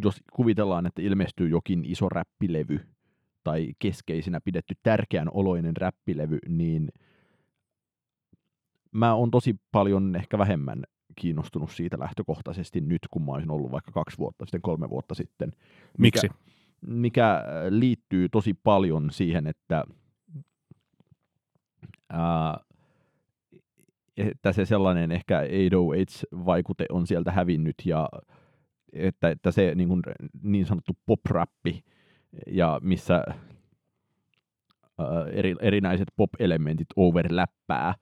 jos 0.03 0.15
kuvitellaan, 0.33 0.85
että 0.85 1.01
ilmestyy 1.01 1.49
jokin 1.49 1.85
iso 1.85 2.09
räppilevy, 2.09 2.79
tai 3.43 3.73
keskeisinä 3.79 4.41
pidetty 4.41 4.75
tärkeän 4.83 5.27
oloinen 5.31 5.77
räppilevy, 5.77 6.39
niin 6.47 6.89
mä 8.91 9.15
oon 9.15 9.31
tosi 9.31 9.55
paljon 9.71 10.15
ehkä 10.15 10.37
vähemmän 10.37 10.83
kiinnostunut 11.15 11.71
siitä 11.71 11.99
lähtökohtaisesti 11.99 12.81
nyt, 12.81 13.01
kun 13.11 13.25
mä 13.25 13.31
olisin 13.31 13.51
ollut 13.51 13.71
vaikka 13.71 13.91
kaksi 13.91 14.17
vuotta 14.17 14.45
sitten, 14.45 14.61
kolme 14.61 14.89
vuotta 14.89 15.15
sitten. 15.15 15.51
Miksi? 15.97 16.27
Mikä, 16.27 16.39
mikä 16.81 17.43
liittyy 17.69 18.29
tosi 18.29 18.53
paljon 18.53 19.11
siihen, 19.11 19.47
että 19.47 19.83
ää, 22.09 22.59
että 24.21 24.51
se 24.53 24.65
sellainen 24.65 25.11
ehkä 25.11 25.41
808-vaikute 25.43 26.85
on 26.89 27.07
sieltä 27.07 27.31
hävinnyt 27.31 27.75
ja 27.85 28.09
että, 28.93 29.29
että 29.29 29.51
se 29.51 29.75
niin, 29.75 29.87
kuin, 29.87 30.01
niin 30.43 30.65
sanottu 30.65 30.93
pop-rappi, 31.05 31.83
ja 32.47 32.79
missä 32.83 33.23
ää, 34.97 35.25
eri, 35.31 35.55
erinäiset 35.61 36.07
pop-elementit 36.15 36.87
overläppää 36.95 37.93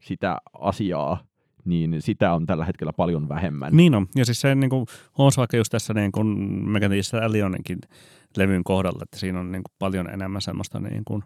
sitä 0.00 0.38
asiaa, 0.52 1.24
niin 1.64 2.02
sitä 2.02 2.34
on 2.34 2.46
tällä 2.46 2.64
hetkellä 2.64 2.92
paljon 2.92 3.28
vähemmän. 3.28 3.76
Niin 3.76 3.94
on, 3.94 4.06
ja 4.14 4.24
siis 4.24 4.40
se 4.40 4.54
niin 4.54 4.70
kuin, 4.70 4.86
on 5.18 5.30
vaikka 5.36 5.56
just 5.56 5.70
tässä 5.70 5.94
niin 5.94 6.12
kuin 6.12 6.26
Megadethissa 6.68 7.18
Alioninkin 7.18 7.78
levyn 8.36 8.64
kohdalla, 8.64 9.00
että 9.02 9.18
siinä 9.18 9.40
on 9.40 9.52
niin 9.52 9.62
kuin, 9.62 9.74
paljon 9.78 10.10
enemmän 10.10 10.42
semmoista 10.42 10.80
niin 10.80 11.02
kuin, 11.04 11.22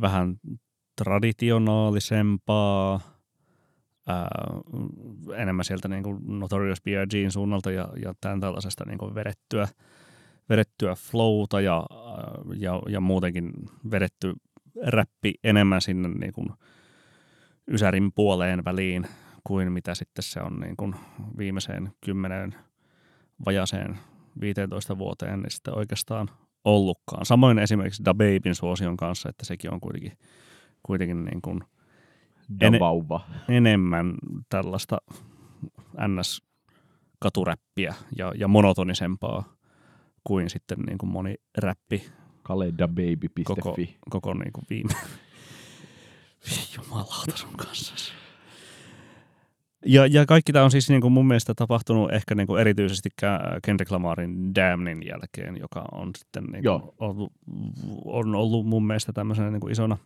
vähän 0.00 0.36
traditionaalisempaa, 1.04 3.00
ää, 4.06 4.28
enemmän 5.36 5.64
sieltä 5.64 5.88
niin 5.88 6.02
kuin 6.02 6.18
Notorious 6.26 6.82
B.I.Gin 6.82 7.30
suunnalta 7.30 7.70
ja, 7.70 7.88
ja 8.02 8.14
tämän 8.20 8.40
tällaisesta 8.40 8.84
niin 8.86 8.98
kuin 8.98 9.14
vedettyä, 9.14 9.68
vedettyä 10.48 10.94
flowta 10.94 11.60
ja, 11.60 11.86
ja, 12.58 12.82
ja 12.88 13.00
muutenkin 13.00 13.52
vedetty 13.90 14.32
räppi 14.82 15.34
enemmän 15.44 15.80
sinne 15.80 16.08
niin 16.08 16.32
kuin 16.32 16.48
Ysärin 17.68 18.12
puoleen 18.12 18.64
väliin 18.64 19.06
kuin 19.44 19.72
mitä 19.72 19.94
sitten 19.94 20.22
se 20.22 20.40
on 20.40 20.60
niin 20.60 20.76
kuin 20.76 20.94
viimeiseen 21.38 21.92
kymmeneen 22.04 22.54
vajaseen 23.46 23.98
15 24.40 24.98
vuoteen 24.98 25.40
niin 25.40 25.50
sitten 25.50 25.78
oikeastaan 25.78 26.30
ollutkaan. 26.64 27.26
Samoin 27.26 27.58
esimerkiksi 27.58 28.04
Da 28.04 28.14
Babyn 28.14 28.54
suosion 28.54 28.96
kanssa, 28.96 29.28
että 29.28 29.44
sekin 29.44 29.72
on 29.72 29.80
kuitenkin, 29.80 30.12
kuitenkin 30.82 31.24
niin 31.24 31.42
kuin 31.42 31.60
en, 32.60 32.80
vauva. 32.80 33.26
enemmän 33.48 34.14
tällaista 34.48 34.98
NS-katuräppiä 35.98 37.94
ja, 38.16 38.32
ja 38.38 38.48
monotonisempaa 38.48 39.56
kuin 40.24 40.50
sitten 40.50 40.78
niin 40.78 40.98
kuin 40.98 41.10
moni 41.10 41.34
räppi. 41.58 42.04
Kaledababy.fi. 42.42 43.44
Koko, 43.44 43.76
koko 44.10 44.34
niin 44.34 44.52
kuin 44.52 44.64
viime... 44.70 44.94
Jumalauta 46.76 47.36
sun 47.36 47.56
kanssa. 47.56 48.14
Ja, 49.86 50.06
ja 50.06 50.26
kaikki 50.26 50.52
tämä 50.52 50.64
on 50.64 50.70
siis 50.70 50.90
niin 50.90 51.00
kuin 51.00 51.12
mun 51.12 51.26
mielestä 51.26 51.54
tapahtunut 51.54 52.12
ehkä 52.12 52.34
niin 52.34 52.46
kuin 52.46 52.60
erityisesti 52.60 53.08
Kendrick 53.64 53.90
Lamarin 53.90 54.54
Damnin 54.54 55.06
jälkeen, 55.06 55.56
joka 55.56 55.84
on 55.92 56.10
sitten 56.18 56.44
niin 56.44 56.64
kuin 56.64 56.82
ollut, 56.98 57.32
on 58.04 58.34
ollut 58.34 58.66
mun 58.66 58.86
mielestä 58.86 59.12
tämmöisenä 59.12 59.50
niin 59.50 59.60
kuin 59.60 59.72
isona 59.72 59.96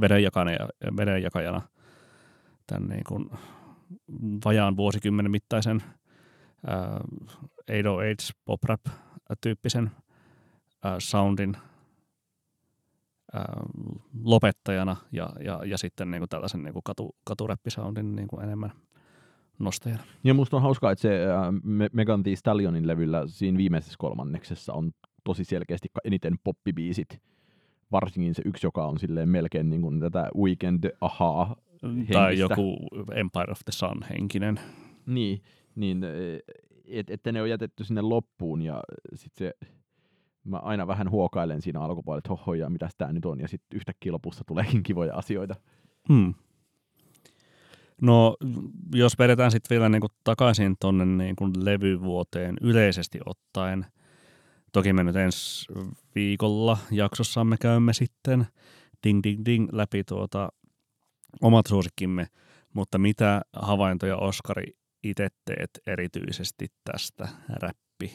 vedenjakana 0.00 0.52
ja, 0.52 0.68
vedenjakajana 0.96 1.62
tämän 2.68 2.88
niin 2.88 3.04
kuin 3.08 3.30
vajaan 4.44 4.76
vuosikymmenen 4.76 5.30
mittaisen 5.30 5.82
äh, 6.68 6.76
808 7.66 8.36
pop 8.44 8.64
rap 8.64 8.80
tyyppisen 9.40 9.90
soundin 10.98 11.56
äh, 13.36 13.42
lopettajana 14.24 14.96
ja, 15.12 15.30
ja, 15.44 15.60
ja 15.64 15.78
sitten 15.78 16.10
niin 16.10 16.20
kuin 16.20 16.28
tällaisen 16.28 16.62
niin 16.62 16.72
kuin 16.72 16.84
katu, 16.84 17.16
katuräppisoundin 17.24 18.16
niin 18.16 18.28
kuin 18.28 18.44
enemmän– 18.44 18.72
nostajana. 19.58 20.02
Ja 20.24 20.34
musta 20.34 20.56
on 20.56 20.62
hauskaa, 20.62 20.92
että 20.92 21.02
se 21.02 21.24
äh, 21.24 21.88
Megan 21.92 22.22
Thee 22.22 22.36
Stallionin 22.36 22.86
levyllä 22.86 23.22
siinä 23.26 23.58
viimeisessä 23.58 23.96
kolmanneksessa 23.98 24.72
on 24.72 24.90
tosi 25.24 25.44
selkeästi 25.44 25.88
eniten 26.04 26.34
poppibiisit. 26.44 27.20
Varsinkin 27.92 28.34
se 28.34 28.42
yksi, 28.44 28.66
joka 28.66 28.86
on 28.86 28.98
silleen 28.98 29.28
melkein 29.28 29.70
niin 29.70 29.82
kuin 29.82 30.00
tätä 30.00 30.30
Weekend 30.36 30.90
Ahaa 31.00 31.56
henkistä. 31.82 32.12
Tai 32.12 32.38
joku 32.38 32.76
Empire 33.14 33.52
of 33.52 33.58
the 33.64 33.72
Sun 33.72 34.04
henkinen. 34.10 34.60
Niin, 35.06 35.42
niin 35.74 36.04
et, 36.84 37.10
että 37.10 37.32
ne 37.32 37.42
on 37.42 37.50
jätetty 37.50 37.84
sinne 37.84 38.00
loppuun 38.00 38.62
ja 38.62 38.82
sitten 39.14 39.46
se 39.46 39.68
mä 40.44 40.56
aina 40.56 40.86
vähän 40.86 41.10
huokailen 41.10 41.62
siinä 41.62 41.80
alkupuolella, 41.80 42.18
että 42.18 42.28
hoho, 42.28 42.54
ja 42.54 42.70
mitäs 42.70 42.92
tää 42.98 43.12
nyt 43.12 43.24
on, 43.24 43.40
ja 43.40 43.48
sitten 43.48 43.76
yhtäkkiä 43.76 44.12
lopussa 44.12 44.44
tuleekin 44.46 44.82
kivoja 44.82 45.14
asioita. 45.14 45.54
Hmm. 46.08 46.34
No, 48.02 48.36
jos 48.94 49.18
vedetään 49.18 49.50
sitten 49.50 49.74
vielä 49.76 49.88
niin 49.88 50.00
kuin 50.00 50.12
takaisin 50.24 50.76
tuonne 50.80 51.04
niin 51.04 51.36
kuin 51.36 51.52
levyvuoteen 51.64 52.56
yleisesti 52.60 53.18
ottaen, 53.26 53.86
toki 54.72 54.92
me 54.92 55.04
nyt 55.04 55.16
ensi 55.16 55.66
viikolla 56.14 56.78
jaksossamme 56.90 57.56
käymme 57.60 57.92
sitten 57.92 58.46
ding 59.06 59.20
ding 59.24 59.44
ding 59.44 59.68
läpi 59.72 60.04
tuota 60.04 60.48
omat 61.42 61.66
suosikkimme, 61.66 62.26
mutta 62.74 62.98
mitä 62.98 63.42
havaintoja 63.52 64.16
Oskari 64.16 64.72
itse 65.02 65.28
teet 65.44 65.70
erityisesti 65.86 66.66
tästä 66.84 67.28
räppi, 67.48 68.12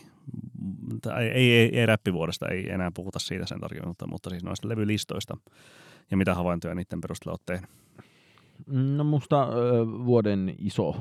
ei, 1.19 1.29
ei, 1.29 1.51
ei, 1.51 1.79
ei 1.79 1.85
räppivuodesta, 1.85 2.47
ei 2.47 2.69
enää 2.69 2.91
puhuta 2.95 3.19
siitä 3.19 3.45
sen 3.45 3.59
tarkemmin, 3.59 3.87
mutta, 3.87 4.07
mutta 4.07 4.29
siis 4.29 4.43
noista 4.43 4.69
levylistoista 4.69 5.37
ja 6.11 6.17
mitä 6.17 6.35
havaintoja 6.35 6.75
niiden 6.75 7.01
perusteella 7.01 7.31
olet 7.31 7.45
tehnyt? 7.45 7.69
No 8.97 9.03
musta 9.03 9.47
vuoden 10.05 10.55
iso, 10.57 10.95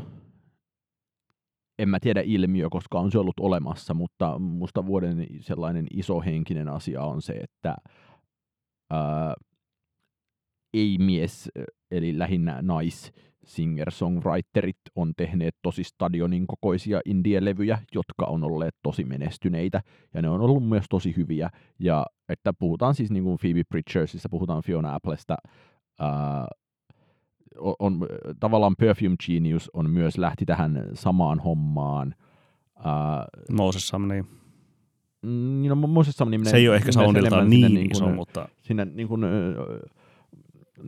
en 1.78 1.88
mä 1.88 2.00
tiedä 2.00 2.22
ilmiö, 2.24 2.68
koska 2.70 3.00
on 3.00 3.12
se 3.12 3.18
ollut 3.18 3.40
olemassa, 3.40 3.94
mutta 3.94 4.38
musta 4.38 4.87
vuoden 4.87 5.26
sellainen 5.40 5.87
iso 5.94 6.20
henkinen 6.20 6.68
asia 6.68 7.02
on 7.02 7.22
se, 7.22 7.32
että 7.32 7.76
ö, 8.92 8.96
ei-mies, 10.74 11.50
eli 11.92 12.18
lähinnä 12.18 12.59
nais, 12.62 13.12
singer-songwriterit 13.46 14.81
on 14.96 15.12
tehneet 15.16 15.55
tosi 15.62 15.85
stadionin 15.85 16.46
kokoisia 16.46 17.00
indie-levyjä, 17.05 17.78
jotka 17.94 18.26
on 18.26 18.44
olleet 18.44 18.74
tosi 18.83 19.05
menestyneitä, 19.05 19.83
ja 20.14 20.22
ne 20.22 20.28
on 20.28 20.40
ollut 20.40 20.68
myös 20.68 20.85
tosi 20.90 21.16
hyviä, 21.16 21.50
ja 21.78 22.07
että 22.28 22.52
puhutaan 22.52 22.94
siis 22.94 23.11
niin 23.11 23.24
kuin 23.24 23.38
Phoebe 23.38 23.62
Pritchardista, 23.68 24.28
puhutaan 24.28 24.62
Fiona 24.62 24.94
Applesta, 24.94 25.37
ää, 25.98 26.48
on, 27.59 27.74
on 27.78 28.07
tavallaan 28.40 28.74
Perfume 28.78 29.16
Genius 29.26 29.70
on 29.72 29.90
myös 29.90 30.18
lähti 30.18 30.44
tähän 30.44 30.88
samaan 30.94 31.40
hommaan. 31.40 32.14
Moses 33.52 33.88
Sumney. 33.88 34.24
Niin, 35.22 35.68
no, 35.68 35.74
Moses 35.74 36.14
Sumney 36.14 36.44
Se 36.44 36.57
ei 36.57 36.68
ole 36.68 36.76
ehkä 36.76 36.92
soundiltaan 36.92 37.50
niin, 37.50 37.74
niin 37.74 37.90
iso, 37.90 38.09
mutta... 38.09 38.48
Sinne 38.61 38.85
niin 38.85 39.09
kuin, 39.09 39.24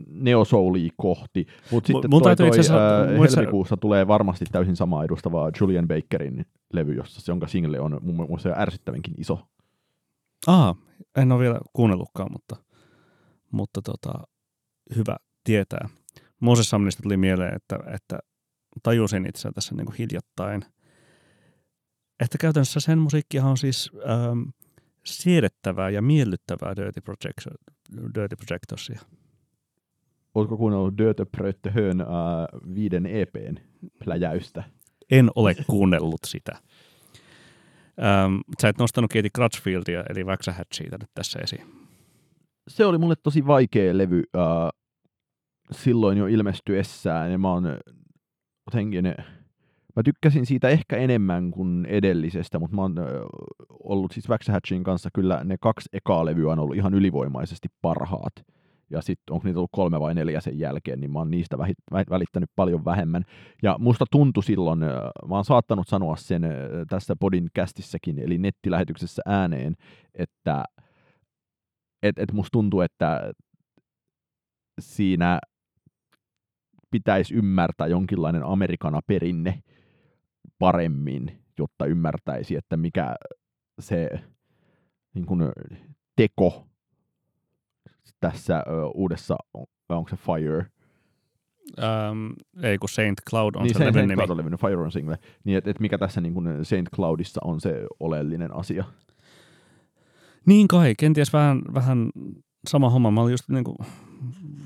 neosoulia 0.07 0.89
kohti. 0.97 1.47
Mutta 1.71 1.87
sitten 1.87 2.09
M- 2.09 2.23
toi, 2.23 2.35
toi 2.35 2.49
asiassa, 2.49 3.01
äh, 3.01 3.35
helmikuussa 3.37 3.77
tulee 3.77 4.07
varmasti 4.07 4.45
täysin 4.51 4.75
samaa 4.75 5.03
edustavaa 5.03 5.51
Julian 5.61 5.87
Bakerin 5.87 6.45
levy, 6.73 6.93
jossa, 6.93 7.31
jonka 7.31 7.47
single 7.47 7.79
on 7.79 7.99
mun 8.01 8.15
mielestä 8.15 8.53
ärsyttävänkin 8.57 9.13
iso. 9.17 9.39
Aha, 10.47 10.75
en 11.17 11.31
ole 11.31 11.41
vielä 11.41 11.59
kuunnellutkaan, 11.73 12.31
mutta, 12.31 12.55
mutta 13.51 13.81
tota, 13.81 14.13
hyvä 14.95 15.17
tietää. 15.43 15.89
Moses 16.39 16.69
Samnista 16.69 17.03
tuli 17.03 17.17
mieleen, 17.17 17.55
että, 17.55 17.79
että 17.93 18.19
tajusin 18.83 19.25
itse 19.29 19.51
tässä 19.51 19.75
niin 19.75 19.85
kuin 19.85 19.95
hiljattain, 19.97 20.65
että 22.19 22.37
käytännössä 22.37 22.79
sen 22.79 22.99
musiikkihan 22.99 23.51
on 23.51 23.57
siis 23.57 23.91
ähm, 24.09 24.41
siedettävää 25.05 25.89
ja 25.89 26.01
miellyttävää 26.01 26.75
Dirty, 26.75 27.01
Project, 27.01 27.61
Dirty 28.15 28.35
Projectorsia. 28.35 29.01
Oletko 30.35 30.57
kuunnellut 30.57 30.97
Dirty 30.97 31.25
Projectorhön 31.25 32.01
äh, 32.01 32.07
viiden 32.75 33.05
EPn 33.05 33.55
pläjäystä? 34.03 34.63
En 35.11 35.29
ole 35.35 35.55
kuunnellut 35.67 36.21
sitä. 36.27 36.51
Ähm, 36.51 38.35
sä 38.61 38.69
et 38.69 38.77
nostanut 38.77 39.13
Katie 39.13 39.29
Crutchfieldia, 39.29 40.03
eli 40.09 40.23
Waxahatchia 40.23 40.97
nyt 40.99 41.09
tässä 41.15 41.39
esiin. 41.39 41.65
Se 42.67 42.85
oli 42.85 42.97
mulle 42.97 43.15
tosi 43.23 43.47
vaikea 43.47 43.97
levy. 43.97 44.23
Äh, 44.37 44.69
silloin 45.71 46.17
jo 46.17 46.27
ilmestyessään, 46.27 47.31
ja 47.31 47.37
mä 47.37 47.51
oon 47.51 47.77
jotenkin, 48.67 49.05
mä 49.95 50.03
tykkäsin 50.05 50.45
siitä 50.45 50.69
ehkä 50.69 50.97
enemmän 50.97 51.51
kuin 51.51 51.85
edellisestä, 51.85 52.59
mutta 52.59 52.75
mä 52.75 52.81
oon 52.81 52.95
ollut 53.83 54.11
siis 54.11 54.29
Waxhatchin 54.29 54.83
kanssa 54.83 55.09
kyllä 55.13 55.43
ne 55.43 55.57
kaksi 55.61 55.89
ekaa 55.93 56.25
levyä 56.25 56.51
on 56.51 56.59
ollut 56.59 56.75
ihan 56.75 56.93
ylivoimaisesti 56.93 57.67
parhaat. 57.81 58.54
Ja 58.95 59.01
sitten 59.01 59.33
onko 59.33 59.47
niitä 59.47 59.59
ollut 59.59 59.69
kolme 59.71 59.99
vai 59.99 60.15
neljä 60.15 60.41
sen 60.41 60.59
jälkeen, 60.59 60.99
niin 60.99 61.11
mä 61.11 61.19
oon 61.19 61.31
niistä 61.31 61.57
välittänyt 62.09 62.49
paljon 62.55 62.85
vähemmän. 62.85 63.23
Ja 63.63 63.75
musta 63.79 64.05
tuntui 64.11 64.43
silloin, 64.43 64.79
mä 65.27 65.35
oon 65.35 65.45
saattanut 65.45 65.87
sanoa 65.87 66.15
sen 66.15 66.41
tässä 66.89 67.15
podin 67.19 67.49
kästissäkin, 67.53 68.19
eli 68.19 68.37
nettilähetyksessä 68.37 69.21
ääneen, 69.25 69.75
että 70.13 70.63
et, 72.03 72.19
et 72.19 72.31
musta 72.31 72.51
tuntuu, 72.51 72.81
että 72.81 73.33
siinä 74.79 75.39
pitäisi 76.91 77.35
ymmärtää 77.35 77.87
jonkinlainen 77.87 78.43
amerikana 78.43 78.99
perinne 79.07 79.63
paremmin, 80.59 81.39
jotta 81.59 81.85
ymmärtäisi, 81.85 82.55
että 82.55 82.77
mikä 82.77 83.15
se 83.79 84.09
niin 85.15 85.25
kuin, 85.25 85.41
teko 86.15 86.67
tässä 88.19 88.63
uudessa, 88.93 89.35
onko 89.89 90.09
se 90.09 90.15
Fire? 90.15 90.65
Ähm, 91.83 92.31
ei 92.63 92.77
kun 92.77 92.89
Saint 92.89 93.21
Cloud 93.29 93.55
on 93.55 93.63
niin, 93.63 93.73
se 93.73 93.77
Saint, 93.77 93.93
Saint 93.93 94.07
nimi. 94.07 94.15
Cloud 94.17 94.29
on 94.29 94.37
levyn, 94.37 94.57
Fire 94.57 94.77
on 94.77 94.91
single. 94.91 95.17
Niin, 95.43 95.57
että 95.57 95.69
et 95.69 95.79
mikä 95.79 95.97
tässä 95.97 96.21
niin 96.21 96.33
kuin 96.33 96.65
Saint 96.65 96.89
Cloudissa 96.95 97.41
on 97.43 97.61
se 97.61 97.85
oleellinen 97.99 98.55
asia. 98.55 98.83
Niin 100.45 100.67
kai, 100.67 100.93
kenties 100.97 101.33
vähän, 101.33 101.61
vähän 101.73 102.09
sama 102.67 102.89
homma. 102.89 103.11
Mä 103.11 103.21
olin 103.21 103.31
just 103.31 103.49
niin 103.49 103.63
kuin, 103.63 103.77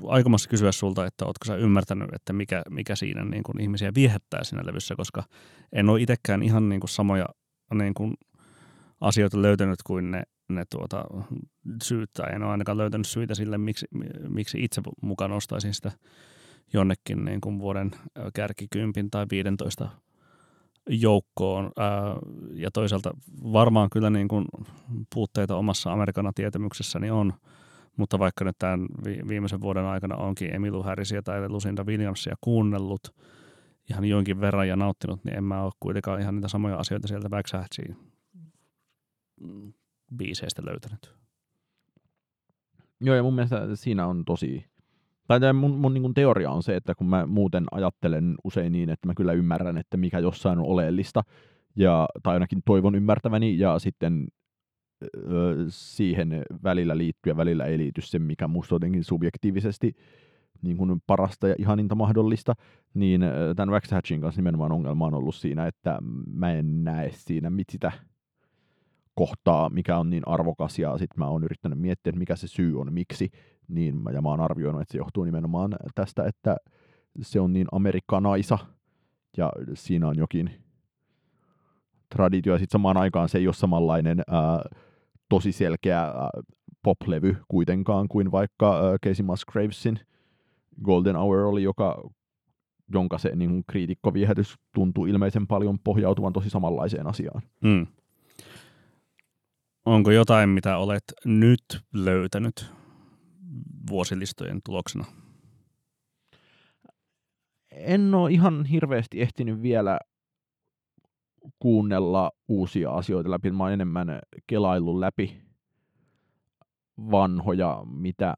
aikomassa 0.06 0.50
kysyä 0.50 0.72
sulta, 0.72 1.06
että 1.06 1.24
ootko 1.24 1.44
sä 1.44 1.56
ymmärtänyt, 1.56 2.08
että 2.14 2.32
mikä, 2.32 2.62
mikä 2.70 2.96
siinä 2.96 3.24
niin 3.24 3.42
kuin, 3.42 3.60
ihmisiä 3.60 3.92
viehättää 3.94 4.44
siinä 4.44 4.66
levyssä, 4.66 4.96
koska 4.96 5.22
en 5.72 5.88
ole 5.88 6.00
itsekään 6.00 6.42
ihan 6.42 6.68
niin 6.68 6.80
kuin, 6.80 6.88
samoja 6.88 7.26
niin 7.74 7.94
kuin, 7.94 8.14
asioita 9.00 9.42
löytänyt 9.42 9.82
kuin 9.86 10.10
ne, 10.10 10.22
ne 10.54 10.64
tuota, 10.70 11.04
syyt, 11.82 12.10
tai 12.12 12.34
en 12.34 12.42
ole 12.42 12.50
ainakaan 12.50 12.78
löytänyt 12.78 13.06
syitä 13.06 13.34
sille, 13.34 13.58
miksi, 13.58 13.86
miksi 14.28 14.64
itse 14.64 14.82
mukaan 15.02 15.30
nostaisin 15.30 15.74
sitä 15.74 15.92
jonnekin 16.72 17.24
niin 17.24 17.40
kuin 17.40 17.58
vuoden 17.58 17.90
kärkikympin 18.34 19.10
tai 19.10 19.26
15 19.30 19.88
joukkoon. 20.88 21.70
Ää, 21.78 21.90
ja 22.54 22.70
toisaalta 22.70 23.10
varmaan 23.52 23.90
kyllä 23.90 24.10
niin 24.10 24.28
kuin 24.28 24.44
puutteita 25.14 25.56
omassa 25.56 25.92
Amerikana 25.92 26.32
tietämyksessäni 26.34 27.10
on, 27.10 27.32
mutta 27.96 28.18
vaikka 28.18 28.44
nyt 28.44 28.58
tämän 28.58 28.86
viimeisen 29.28 29.60
vuoden 29.60 29.84
aikana 29.84 30.16
onkin 30.16 30.54
Emilu 30.54 30.82
Harrisia 30.82 31.22
tai 31.22 31.48
Lucinda 31.48 31.84
Williamsia 31.84 32.34
kuunnellut 32.40 33.14
ihan 33.90 34.04
jonkin 34.04 34.40
verran 34.40 34.68
ja 34.68 34.76
nauttinut, 34.76 35.24
niin 35.24 35.36
en 35.36 35.44
mä 35.44 35.62
ole 35.62 35.72
kuitenkaan 35.80 36.20
ihan 36.20 36.34
niitä 36.34 36.48
samoja 36.48 36.76
asioita 36.76 37.08
sieltä 37.08 37.30
Backsatsiin 37.30 37.96
biiseistä 40.16 40.62
löytänyt. 40.64 41.14
Joo, 43.00 43.16
ja 43.16 43.22
mun 43.22 43.34
mielestä 43.34 43.76
siinä 43.76 44.06
on 44.06 44.24
tosi... 44.24 44.64
Tai 45.26 45.52
mun, 45.52 45.78
mun 45.78 45.94
niin 45.94 46.14
teoria 46.14 46.50
on 46.50 46.62
se, 46.62 46.76
että 46.76 46.94
kun 46.94 47.06
mä 47.06 47.26
muuten 47.26 47.64
ajattelen 47.70 48.34
usein 48.44 48.72
niin, 48.72 48.90
että 48.90 49.06
mä 49.06 49.14
kyllä 49.16 49.32
ymmärrän, 49.32 49.78
että 49.78 49.96
mikä 49.96 50.18
jossain 50.18 50.58
on 50.58 50.66
oleellista, 50.66 51.22
ja, 51.76 52.08
tai 52.22 52.34
ainakin 52.34 52.62
toivon 52.64 52.94
ymmärtäväni, 52.94 53.58
ja 53.58 53.78
sitten 53.78 54.28
ö, 55.02 55.56
siihen 55.68 56.42
välillä 56.62 56.98
liittyy 56.98 57.30
ja 57.30 57.36
välillä 57.36 57.64
ei 57.64 57.78
liity 57.78 58.00
se, 58.00 58.18
mikä 58.18 58.48
musta 58.48 58.74
jotenkin 58.74 59.04
subjektiivisesti 59.04 59.96
niin 60.62 60.76
kuin 60.76 61.02
parasta 61.06 61.48
ja 61.48 61.54
ihaninta 61.58 61.94
mahdollista, 61.94 62.54
niin 62.94 63.20
tämän 63.56 63.70
Wax 63.70 63.90
Hatchin 63.90 64.20
kanssa 64.20 64.38
nimenomaan 64.38 64.72
ongelma 64.72 65.06
on 65.06 65.14
ollut 65.14 65.34
siinä, 65.34 65.66
että 65.66 65.98
mä 66.32 66.52
en 66.52 66.84
näe 66.84 67.10
siinä 67.12 67.50
mit 67.50 67.70
sitä 67.70 67.92
kohtaa, 69.20 69.70
mikä 69.70 69.98
on 69.98 70.10
niin 70.10 70.22
arvokas, 70.26 70.78
ja 70.78 70.98
sitten 70.98 71.18
mä 71.18 71.28
oon 71.28 71.44
yrittänyt 71.44 71.78
miettiä, 71.78 72.10
että 72.10 72.18
mikä 72.18 72.36
se 72.36 72.48
syy 72.48 72.80
on, 72.80 72.92
miksi, 72.92 73.30
niin, 73.68 74.00
ja 74.12 74.22
mä 74.22 74.28
oon 74.28 74.40
arvioinut, 74.40 74.82
että 74.82 74.92
se 74.92 74.98
johtuu 74.98 75.24
nimenomaan 75.24 75.76
tästä, 75.94 76.24
että 76.24 76.56
se 77.22 77.40
on 77.40 77.52
niin 77.52 77.66
amerikanaisa, 77.72 78.58
ja 79.36 79.52
siinä 79.74 80.08
on 80.08 80.18
jokin 80.18 80.50
traditio, 82.14 82.52
ja 82.52 82.58
sitten 82.58 82.72
samaan 82.72 82.96
aikaan 82.96 83.28
se 83.28 83.38
ei 83.38 83.46
ole 83.46 83.54
samanlainen 83.54 84.22
ää, 84.26 84.62
tosi 85.28 85.52
selkeä 85.52 86.00
ää, 86.00 86.30
poplevy 86.82 87.36
kuitenkaan 87.48 88.08
kuin 88.08 88.32
vaikka 88.32 88.76
ää, 88.76 88.98
Casey 89.04 89.26
Musgravesin 89.26 90.00
Golden 90.84 91.16
Hour 91.16 91.38
oli, 91.38 91.62
joka, 91.62 92.02
jonka 92.92 93.18
se 93.18 93.36
niin 93.36 93.64
kriitikkoviehätys 93.70 94.54
tuntuu 94.74 95.06
ilmeisen 95.06 95.46
paljon 95.46 95.78
pohjautuvan 95.84 96.32
tosi 96.32 96.50
samanlaiseen 96.50 97.06
asiaan. 97.06 97.42
Mm. 97.60 97.86
Onko 99.90 100.10
jotain, 100.10 100.48
mitä 100.48 100.76
olet 100.76 101.04
nyt 101.24 101.62
löytänyt 101.94 102.72
vuosilistojen 103.90 104.60
tuloksena? 104.64 105.04
En 107.70 108.14
ole 108.14 108.30
ihan 108.30 108.64
hirveästi 108.64 109.20
ehtinyt 109.20 109.62
vielä 109.62 109.98
kuunnella 111.58 112.30
uusia 112.48 112.90
asioita 112.90 113.30
läpi. 113.30 113.50
Mä 113.50 113.64
oon 113.64 113.72
enemmän 113.72 114.20
kelaillut 114.46 114.98
läpi 114.98 115.42
vanhoja, 117.10 117.82
mitä 117.86 118.34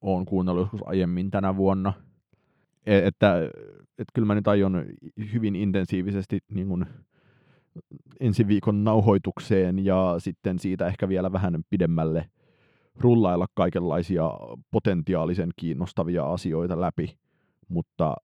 oon 0.00 0.24
kuunnellut 0.24 0.62
joskus 0.62 0.82
aiemmin 0.84 1.30
tänä 1.30 1.56
vuonna. 1.56 1.92
E- 2.86 3.06
että, 3.06 3.36
että 3.98 4.12
kyllä 4.14 4.26
mä 4.26 4.34
nyt 4.34 4.48
aion 4.48 4.84
hyvin 5.32 5.56
intensiivisesti 5.56 6.38
niin 6.50 6.68
kun 6.68 6.86
ensi 8.20 8.48
viikon 8.48 8.84
nauhoitukseen 8.84 9.84
ja 9.84 10.14
sitten 10.18 10.58
siitä 10.58 10.86
ehkä 10.86 11.08
vielä 11.08 11.32
vähän 11.32 11.64
pidemmälle 11.70 12.30
rullailla 12.96 13.46
kaikenlaisia 13.54 14.30
potentiaalisen 14.70 15.50
kiinnostavia 15.56 16.32
asioita 16.32 16.80
läpi, 16.80 17.16
mutta 17.68 18.16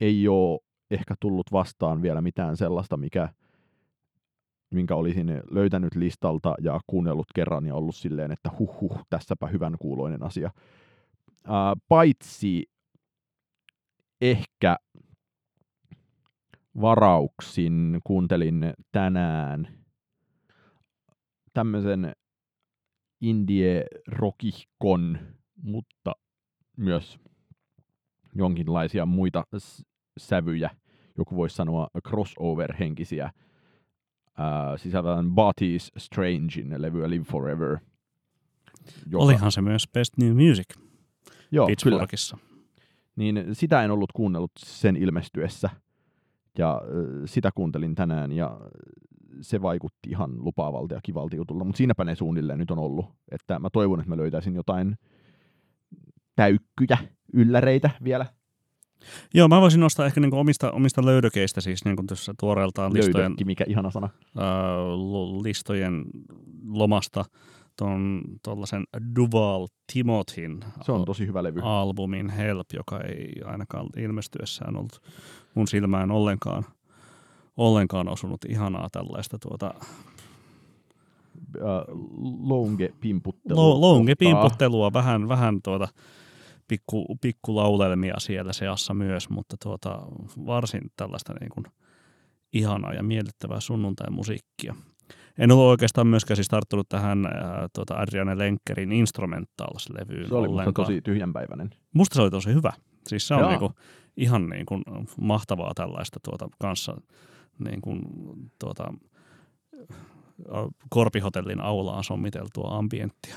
ei 0.00 0.28
ole 0.28 0.60
ehkä 0.90 1.14
tullut 1.20 1.52
vastaan 1.52 2.02
vielä 2.02 2.20
mitään 2.20 2.56
sellaista, 2.56 2.96
mikä, 2.96 3.28
minkä 4.70 4.94
olisin 4.94 5.42
löytänyt 5.50 5.94
listalta 5.94 6.54
ja 6.60 6.80
kuunnellut 6.86 7.26
kerran 7.34 7.66
ja 7.66 7.74
ollut 7.74 7.96
silleen, 7.96 8.32
että 8.32 8.50
huh 8.58 8.80
huh, 8.80 8.98
tässäpä 9.10 9.46
hyvän 9.46 9.76
kuuloinen 9.78 10.22
asia. 10.22 10.50
Ää, 11.44 11.74
paitsi 11.88 12.70
ehkä 14.20 14.76
varauksin 16.80 18.00
kuuntelin 18.04 18.74
tänään 18.92 19.68
tämmöisen 21.52 22.12
indie 23.20 23.84
rockikon, 24.06 25.18
mutta 25.62 26.12
myös 26.76 27.18
jonkinlaisia 28.34 29.06
muita 29.06 29.44
sävyjä, 30.18 30.70
joku 31.18 31.36
voisi 31.36 31.56
sanoa 31.56 31.88
crossover-henkisiä, 32.08 33.30
ää, 34.38 34.76
sisältäen 34.76 35.30
Bodies 35.30 35.92
Strangein 35.96 36.82
levyä 36.82 37.10
Live 37.10 37.24
Forever. 37.24 37.78
Joka... 39.06 39.24
Olihan 39.24 39.52
se 39.52 39.62
myös 39.62 39.88
Best 39.92 40.16
New 40.16 40.48
Music 40.48 40.74
Joo, 41.50 41.68
kyllä. 41.82 42.06
Niin 43.16 43.44
sitä 43.52 43.82
en 43.82 43.90
ollut 43.90 44.12
kuunnellut 44.12 44.52
sen 44.58 44.96
ilmestyessä, 44.96 45.70
ja 46.58 46.82
sitä 47.24 47.50
kuuntelin 47.54 47.94
tänään, 47.94 48.32
ja 48.32 48.60
se 49.40 49.62
vaikutti 49.62 50.10
ihan 50.10 50.44
lupaavalta 50.44 50.94
ja 50.94 51.00
kivalta 51.02 51.36
jutulta, 51.36 51.64
mutta 51.64 51.76
siinäpä 51.78 52.04
ne 52.04 52.14
suunnilleen 52.14 52.58
nyt 52.58 52.70
on 52.70 52.78
ollut. 52.78 53.06
Että 53.30 53.58
mä 53.58 53.70
toivon, 53.70 54.00
että 54.00 54.10
mä 54.10 54.16
löytäisin 54.16 54.54
jotain 54.54 54.96
täykkyjä, 56.36 56.98
ylläreitä 57.32 57.90
vielä. 58.04 58.26
Joo, 59.34 59.48
mä 59.48 59.60
voisin 59.60 59.80
nostaa 59.80 60.06
ehkä 60.06 60.20
niinku 60.20 60.38
omista, 60.38 60.70
omista 60.70 61.06
löydökeistä, 61.06 61.60
siis 61.60 61.84
niinku 61.84 62.02
tuossa 62.08 62.34
tuoreeltaan 62.40 62.94
listojen, 62.94 63.34
mikä 63.44 63.64
ihana 63.68 63.90
sana. 63.90 64.08
ää, 64.36 64.46
listojen 65.42 66.04
lomasta 66.68 67.24
tuon 67.78 68.22
tuollaisen 68.44 68.84
Duval 69.16 69.66
Timothyn 69.92 70.60
Se 70.82 70.92
on 70.92 71.04
tosi 71.04 71.26
hyvä 71.26 71.42
levy. 71.42 71.60
albumin 71.64 72.30
Help, 72.30 72.66
joka 72.74 73.00
ei 73.00 73.32
ainakaan 73.44 73.86
ilmestyessään 73.96 74.76
ollut 74.76 75.00
mun 75.54 75.68
silmään 75.68 76.10
ollenkaan, 76.10 76.64
ollenkaan 77.56 78.08
osunut 78.08 78.44
ihanaa 78.48 78.88
tällaista 78.92 79.38
tuota, 79.38 79.74
Uh, 81.56 81.98
longe 82.48 82.94
pimputtelua. 83.00 83.62
lo, 83.62 83.80
longe 83.80 84.14
pimputtelua, 84.14 84.92
vähän, 84.92 85.28
vähän 85.28 85.62
tuota, 85.62 85.88
pikku, 86.68 87.16
pikku 87.20 87.56
laulelmia 87.56 88.14
siellä 88.18 88.52
seassa 88.52 88.94
myös, 88.94 89.30
mutta 89.30 89.56
tuota, 89.62 89.98
varsin 90.46 90.80
tällaista 90.96 91.34
niin 91.40 91.50
kuin 91.50 91.64
ihanaa 92.52 92.94
ja 92.94 93.02
miellyttävää 93.02 93.60
sunnuntai-musiikkia. 93.60 94.74
En 95.38 95.52
ollut 95.52 95.66
oikeastaan 95.66 96.06
myöskään 96.06 96.36
siis 96.36 96.48
tarttunut 96.48 96.88
tähän 96.88 97.26
ää, 97.26 97.68
tuota 97.74 97.94
Adriane 97.94 98.38
Lenkkerin 98.38 98.92
Instrumentals-levyyn 98.92 100.28
Se 100.28 100.34
oli 100.34 100.48
musta 100.48 100.72
tosi 100.72 101.00
tyhjänpäiväinen. 101.00 101.70
Musta 101.94 102.14
se 102.14 102.22
oli 102.22 102.30
tosi 102.30 102.54
hyvä. 102.54 102.72
Siis 103.08 103.28
se 103.28 103.34
on 103.34 103.40
Jaa. 103.40 103.50
niinku, 103.50 103.72
ihan 104.16 104.48
niinku 104.48 104.80
mahtavaa 105.20 105.72
tällaista 105.74 106.20
tuota, 106.22 106.48
kanssa 106.58 107.00
niinku, 107.58 107.96
tuota, 108.58 108.94
Korpihotellin 110.90 111.60
aulaan 111.60 112.04
sommiteltua 112.04 112.78
ambienttia. 112.78 113.36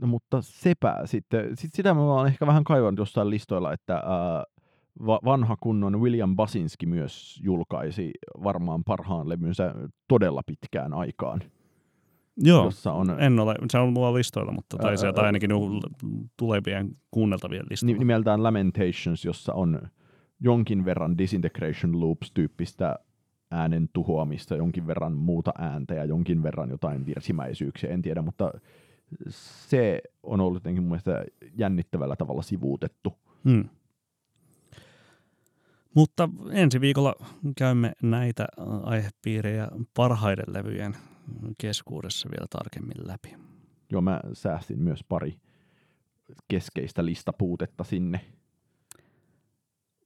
No, 0.00 0.06
mutta 0.06 0.42
sepä 0.42 0.96
sitten, 1.04 1.56
sit 1.56 1.74
sitä 1.74 1.94
mä 1.94 2.00
oon 2.00 2.26
ehkä 2.26 2.46
vähän 2.46 2.64
kaivannut 2.64 2.98
jossain 2.98 3.30
listoilla, 3.30 3.72
että 3.72 3.94
ää, 3.94 4.44
va- 5.06 5.20
vanha 5.24 5.56
kunnon 5.60 6.00
William 6.00 6.36
Basinski 6.36 6.86
myös 6.86 7.40
julkaisi 7.42 8.10
varmaan 8.44 8.84
parhaan 8.84 9.28
levynsä 9.28 9.74
todella 10.08 10.42
pitkään 10.46 10.94
aikaan. 10.94 11.40
Joo, 12.36 12.64
jossa 12.64 12.92
on 12.92 13.20
en 13.20 13.40
ole, 13.40 13.54
se 13.70 13.78
on 13.78 13.92
mulla 13.92 14.14
listoilla, 14.14 14.52
mutta 14.52 14.76
tai 14.76 14.98
sieltä 14.98 15.20
ää, 15.20 15.26
ainakin 15.26 15.50
tulevien 16.36 16.96
kuunneltavien 17.10 17.66
listoilla. 17.70 17.92
ni- 17.92 17.98
nimeltään 17.98 18.42
Lamentations, 18.42 19.24
jossa 19.24 19.52
on 19.54 19.82
jonkin 20.40 20.84
verran 20.84 21.18
disintegration 21.18 22.00
loops-tyyppistä 22.00 22.96
äänen 23.50 23.88
tuhoamista, 23.92 24.56
jonkin 24.56 24.86
verran 24.86 25.12
muuta 25.12 25.52
ääntä 25.58 25.94
ja 25.94 26.04
jonkin 26.04 26.42
verran 26.42 26.70
jotain 26.70 27.06
virsimäisyyksiä, 27.06 27.90
en 27.90 28.02
tiedä, 28.02 28.22
mutta 28.22 28.50
se 29.28 30.00
on 30.22 30.40
ollut 30.40 30.56
jotenkin 30.56 30.82
mun 30.82 30.90
mielestä 30.90 31.24
jännittävällä 31.58 32.16
tavalla 32.16 32.42
sivuutettu. 32.42 33.14
Hmm. 33.44 33.68
Mutta 35.94 36.28
ensi 36.50 36.80
viikolla 36.80 37.14
käymme 37.56 37.92
näitä 38.02 38.46
aihepiirejä 38.82 39.68
parhaiden 39.94 40.54
levyjen 40.54 40.96
keskuudessa 41.58 42.28
vielä 42.30 42.46
tarkemmin 42.50 43.08
läpi. 43.08 43.36
Joo, 43.92 44.00
mä 44.00 44.20
säästin 44.32 44.78
myös 44.78 45.04
pari 45.04 45.36
keskeistä 46.48 47.04
listapuutetta 47.04 47.84
sinne. 47.84 48.20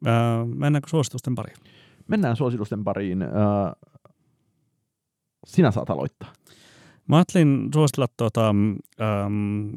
Ää, 0.04 0.44
mennäänkö 0.44 0.88
suositusten 0.88 1.34
pariin? 1.34 1.56
Mennään 2.08 2.36
suositusten 2.36 2.84
pariin. 2.84 3.22
Äh, 3.22 3.28
sinä 5.46 5.70
saat 5.70 5.90
aloittaa. 5.90 6.32
Mä 7.08 7.16
ajattelin 7.16 7.68
suositella, 7.74 8.06
tota, 8.16 8.48
ähm, 8.48 9.70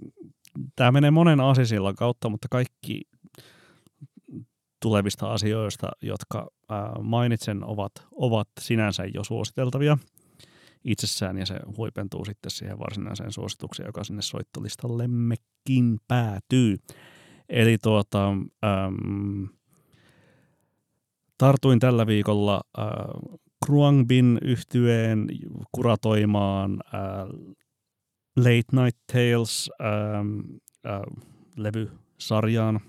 tämä 0.76 0.92
menee 0.92 1.12
monen 1.12 1.40
asisillan 1.40 1.96
kautta, 1.96 2.30
mutta 2.30 2.48
kaikki 2.52 3.02
tulevista 4.82 5.34
asioista, 5.34 5.92
jotka 6.02 6.48
äh, 6.72 7.04
mainitsen, 7.04 7.64
ovat, 7.64 7.92
ovat 8.12 8.48
sinänsä 8.60 9.04
jo 9.14 9.24
suositeltavia 9.24 9.98
itsessään, 10.84 11.38
ja 11.38 11.46
se 11.46 11.60
huipentuu 11.78 12.26
sitten 12.26 12.52
siihen 12.52 12.80
varsinaiseen 12.80 13.32
suositukseen, 13.32 13.88
joka 13.88 14.04
sinne 14.04 14.22
soittolistalemmekin 14.22 16.00
päätyy. 16.08 16.78
Eli 17.50 17.78
tuota, 17.78 18.30
ähm, 18.66 19.44
tartuin 21.38 21.80
tällä 21.80 22.08
viikolla 22.08 22.62
äh, 22.80 22.86
Kruangbin 23.66 24.40
yhtyeen 24.42 25.28
kuratoimaan 25.72 26.80
äh, 26.94 27.02
Late 28.38 28.84
Night 28.84 28.98
Tales 29.14 29.72
ähm, 29.82 30.40
äh, 30.88 31.02
levysarjaan, 31.58 32.80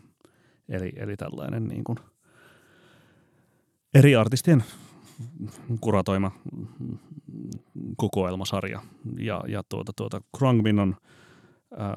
eli, 0.68 0.92
eli 0.96 1.16
tällainen 1.16 1.68
niin 1.68 1.84
kuin 1.84 1.98
eri 3.94 4.16
artistien 4.16 4.64
kuratoima 5.80 6.30
kokoelmasarja. 7.96 8.82
Ja, 9.18 9.44
ja 9.48 9.62
tuota, 9.68 9.92
tuota, 9.96 10.20
Kruangbin 10.38 10.78
on 10.78 10.96
äh, 11.72 11.88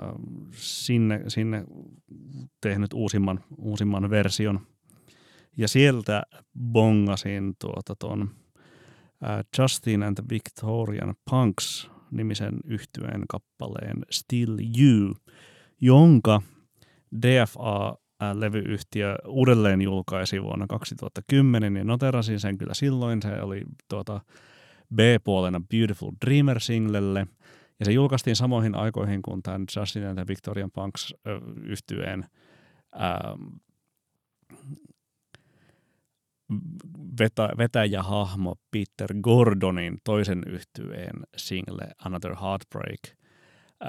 sinne, 0.52 1.24
sinne 1.28 1.66
tehnyt 2.62 2.94
uusimman, 2.94 3.44
uusimman 3.58 4.10
version. 4.10 4.60
Ja 5.58 5.68
sieltä 5.68 6.24
bongasin 6.72 7.56
tuota 7.60 7.96
ton 7.96 8.30
äh, 9.24 9.46
Justin 9.60 10.04
and 10.04 10.16
the 10.16 10.24
Victorian 10.30 11.16
Punks 11.30 11.92
nimisen 12.12 12.60
yhtyeen 12.66 13.24
kappaleen 13.30 14.06
Still 14.12 14.58
You, 14.80 15.16
jonka 15.82 16.42
DFA-levyyhtiö 18.18 19.16
uudelleen 19.28 19.82
julkaisi 19.82 20.44
vuonna 20.44 20.68
2010 20.68 21.78
ja 21.78 21.84
noterasin 21.84 22.40
sen 22.40 22.58
kyllä 22.58 22.74
silloin. 22.74 23.22
Se 23.22 23.42
oli 23.42 23.62
tuota 23.90 24.22
B-puolena 24.96 25.62
Beautiful 25.72 26.12
Dreamer-singlelle 26.26 27.28
ja 27.80 27.86
se 27.86 27.92
julkaistiin 27.92 28.36
samoihin 28.36 28.76
aikoihin 28.76 29.22
kuin 29.22 29.44
tämän 29.44 29.66
Justin 29.76 30.16
the 30.16 30.28
Victorian 30.28 30.72
Punks 30.72 31.14
yhtyeen 31.64 32.26
vetä, 37.20 37.50
vetäjähahmo 37.58 38.56
Peter 38.72 39.14
Gordonin 39.22 39.98
toisen 40.04 40.44
yhtyeen 40.48 41.20
single 41.38 41.88
Another 42.06 42.36
Heartbreak, 42.42 43.00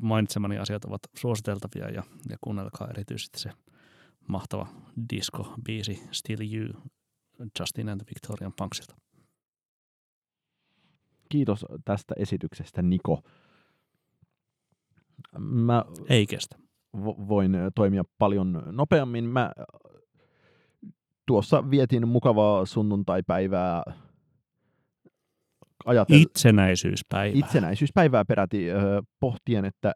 mainitsemani 0.00 0.58
asiat 0.58 0.84
ovat 0.84 1.00
suositeltavia 1.16 1.90
ja, 1.90 2.02
ja 2.30 2.36
kuunnelkaa 2.40 2.88
erityisesti 2.90 3.38
se 3.40 3.50
mahtava 4.28 4.66
disco-biisi 5.14 6.08
Still 6.12 6.54
You 6.54 6.82
Justin 7.60 7.88
and 7.88 8.00
Victorian 8.00 8.52
Punksilta. 8.58 8.96
Kiitos 11.28 11.66
tästä 11.84 12.14
esityksestä, 12.18 12.82
Niko. 12.82 13.22
Mä 15.38 15.84
Ei 16.08 16.26
kestä. 16.26 16.56
vo- 16.96 17.28
voin 17.28 17.56
toimia 17.74 18.04
paljon 18.18 18.62
nopeammin. 18.70 19.24
Mä 19.24 19.52
tuossa 21.26 21.70
vietin 21.70 22.08
mukavaa 22.08 22.66
sunnuntaipäivää 22.66 23.82
ajatel- 25.86 26.14
Itsenäisyyspäivä. 26.14 27.38
itsenäisyyspäivää 27.38 28.24
peräti 28.24 28.70
ö, 28.70 29.02
pohtien, 29.20 29.64
että 29.64 29.92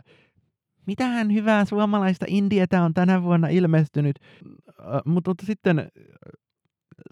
mitähän 0.86 1.34
hyvää 1.34 1.64
suomalaista 1.64 2.26
indietä 2.28 2.82
on 2.82 2.94
tänä 2.94 3.22
vuonna 3.22 3.48
ilmestynyt. 3.48 4.16
Ö, 4.68 4.82
mutta, 5.04 5.30
mutta 5.30 5.46
sitten 5.46 5.88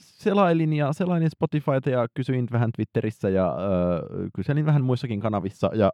selailin 0.00 0.72
ja 0.72 0.92
selailin 0.92 1.30
Spotifyta 1.30 1.90
ja 1.90 2.06
kysyin 2.14 2.46
vähän 2.52 2.70
Twitterissä 2.76 3.28
ja 3.28 3.56
ö, 3.58 4.28
kyselin 4.36 4.66
vähän 4.66 4.84
muissakin 4.84 5.20
kanavissa 5.20 5.70
ja 5.74 5.92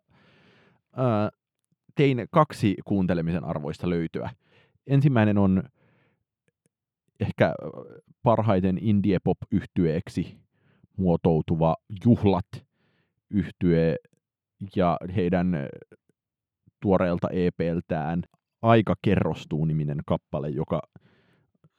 ö, 0.98 1.02
tein 1.94 2.26
kaksi 2.30 2.74
kuuntelemisen 2.84 3.44
arvoista 3.44 3.90
löytyä. 3.90 4.30
Ensimmäinen 4.86 5.38
on 5.38 5.62
ehkä 7.20 7.54
parhaiten 8.22 8.78
indie 8.80 9.18
pop 9.24 9.38
yhtyeeksi 9.50 10.38
muotoutuva 10.96 11.76
Juhlat 12.04 12.46
yhtye 13.32 13.96
ja 14.76 14.96
heidän 15.16 15.68
tuoreelta 16.80 17.28
EPltään 17.30 18.22
Aika 18.62 18.94
kerrostuu 19.02 19.64
niminen 19.64 19.98
kappale, 20.06 20.48
joka 20.48 20.82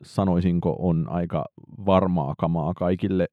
sanoisinko 0.04 0.76
on 0.80 1.10
aika 1.10 1.46
varmaa 1.86 2.36
kamaa 2.38 2.74
kaikille 2.74 3.28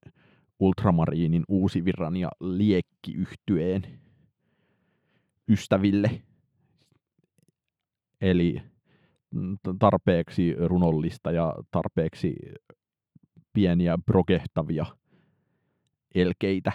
Ultramariinin 0.60 1.44
uusivirran 1.48 2.16
ja 2.16 2.30
liekkiyhtyeen 2.40 4.00
ystäville. 5.48 6.22
Eli 8.20 8.62
tarpeeksi 9.78 10.54
runollista 10.66 11.32
ja 11.32 11.54
tarpeeksi 11.70 12.36
pieniä 13.52 13.98
progehtavia 14.06 14.86
elkeitä 16.14 16.72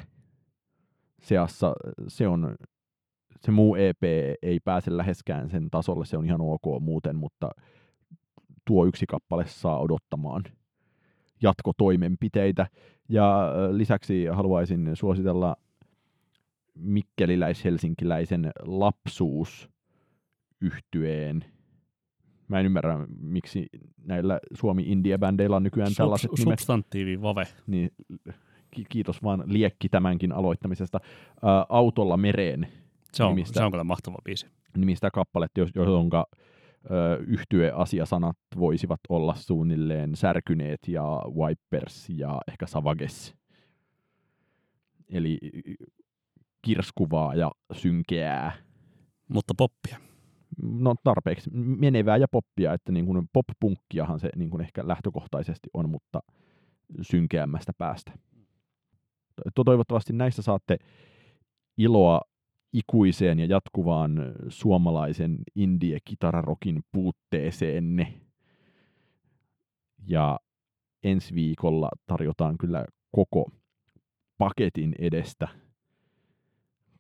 seassa. 1.26 1.74
Se, 2.08 2.28
on, 2.28 2.56
se 3.40 3.52
muu 3.52 3.76
EP 3.76 4.04
ei 4.42 4.60
pääse 4.60 4.98
läheskään 4.98 5.50
sen 5.50 5.70
tasolle, 5.72 6.06
se 6.06 6.18
on 6.18 6.26
ihan 6.26 6.42
ok 6.42 6.82
muuten, 6.82 7.16
mutta 7.16 7.50
tuo 8.66 8.86
yksi 8.86 9.06
kappale 9.06 9.46
saa 9.48 9.80
odottamaan 9.80 10.44
jatkotoimenpiteitä. 11.42 12.68
Ja 13.10 13.52
lisäksi 13.72 14.26
haluaisin 14.26 14.92
suositella 14.94 15.56
mikkeliläis-helsinkiläisen 16.76 18.52
lapsuus 18.66 19.70
yhtyeen 20.62 21.46
Mä 22.48 22.60
en 22.60 22.66
ymmärrä, 22.66 23.08
miksi 23.22 23.68
näillä 24.04 24.40
Suomi-indie-bändeillä 24.54 25.56
on 25.56 25.64
nykyään 25.64 25.92
Sub- 25.92 25.98
tällaiset 25.98 26.32
nimet. 26.38 26.60
Substantiivi 26.60 27.22
vave. 27.22 27.48
Niin, 27.68 27.92
kiitos 28.90 29.24
vaan 29.24 29.44
Liekki 29.46 29.90
tämänkin 29.90 30.32
aloittamisesta. 30.32 31.00
Ää, 31.44 31.66
autolla 31.70 32.18
mereen 32.18 32.68
Se 33.14 33.24
on, 33.24 33.36
Nimistä. 33.36 33.60
se 33.60 33.66
on 33.66 33.72
kyllä 33.72 33.84
mahtava 33.84 34.18
biisi. 34.24 34.48
nimistä 34.78 35.10
kappaletta, 35.14 35.60
jos- 35.60 35.72
jonka 35.76 36.26
yhtyeasiasanat 37.28 38.38
voisivat 38.60 39.00
olla 39.10 39.36
suunnilleen 39.36 40.16
särkyneet 40.16 40.80
ja 40.88 41.22
Wipers 41.36 42.10
ja 42.10 42.40
ehkä 42.48 42.68
Savages. 42.68 43.36
Eli 45.10 45.38
kirskuvaa 46.62 47.36
ja 47.36 47.52
synkeää. 47.72 48.52
Mutta 49.28 49.54
poppia. 49.58 49.98
No 50.62 50.96
tarpeeksi 51.04 51.50
menevää 51.54 52.18
ja 52.18 52.28
poppia, 52.32 52.74
että 52.74 52.92
niin 52.92 53.06
kuin 53.06 53.30
pop-punkkiahan 53.34 54.20
se 54.20 54.30
niin 54.36 54.50
kuin 54.50 54.62
ehkä 54.62 54.88
lähtökohtaisesti 54.88 55.70
on, 55.74 55.90
mutta 55.90 56.20
synkeämmästä 57.02 57.74
päästä. 57.78 58.12
To- 59.56 59.64
Toivottavasti 59.64 60.14
näistä 60.14 60.42
saatte 60.42 60.78
iloa 61.78 62.22
ikuiseen 62.74 63.40
ja 63.40 63.46
jatkuvaan 63.46 64.12
suomalaisen 64.50 65.38
indie-kitararokin 65.56 66.84
puutteeseenne. 66.92 68.14
Ja 70.08 70.40
ensi 71.04 71.36
viikolla 71.36 71.90
tarjotaan 72.08 72.58
kyllä 72.58 72.86
koko 73.12 73.52
paketin 74.38 74.96
edestä 75.00 75.48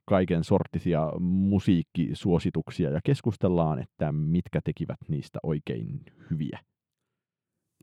kaiken 0.05 0.43
sorttisia 0.43 1.11
musiikkisuosituksia 1.19 2.89
ja 2.89 2.99
keskustellaan, 3.03 3.79
että 3.79 4.11
mitkä 4.11 4.59
tekivät 4.63 4.99
niistä 5.07 5.39
oikein 5.43 6.01
hyviä. 6.29 6.59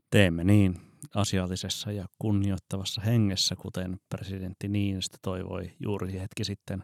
Teemme 0.09 0.43
niin 0.43 0.75
asiallisessa 1.15 1.91
ja 1.91 2.05
kunnioittavassa 2.19 3.01
hengessä, 3.01 3.55
kuten 3.55 3.99
presidentti 4.09 4.67
Niinistö 4.67 5.17
toivoi 5.21 5.71
juuri 5.79 6.13
hetki 6.13 6.43
sitten 6.43 6.83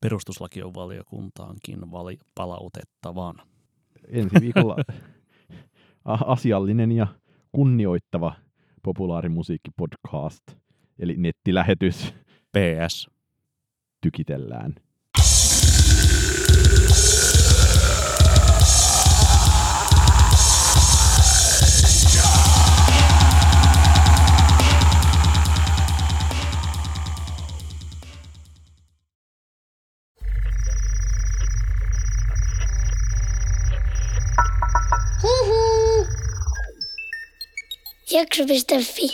perustuslakivaliokuntaankin 0.00 1.80
vali- 1.90 2.18
palautettavan. 2.34 3.34
Ensi 4.08 4.36
viikolla 4.40 4.76
asiallinen 6.04 6.92
ja 6.92 7.06
kunnioittava 7.52 8.34
populaarimusiikkipodcast, 8.82 10.42
eli 10.98 11.16
nettilähetys 11.16 12.14
PS. 12.52 13.10
tykitellään. 14.00 14.74
Jakso.fi 38.14 39.08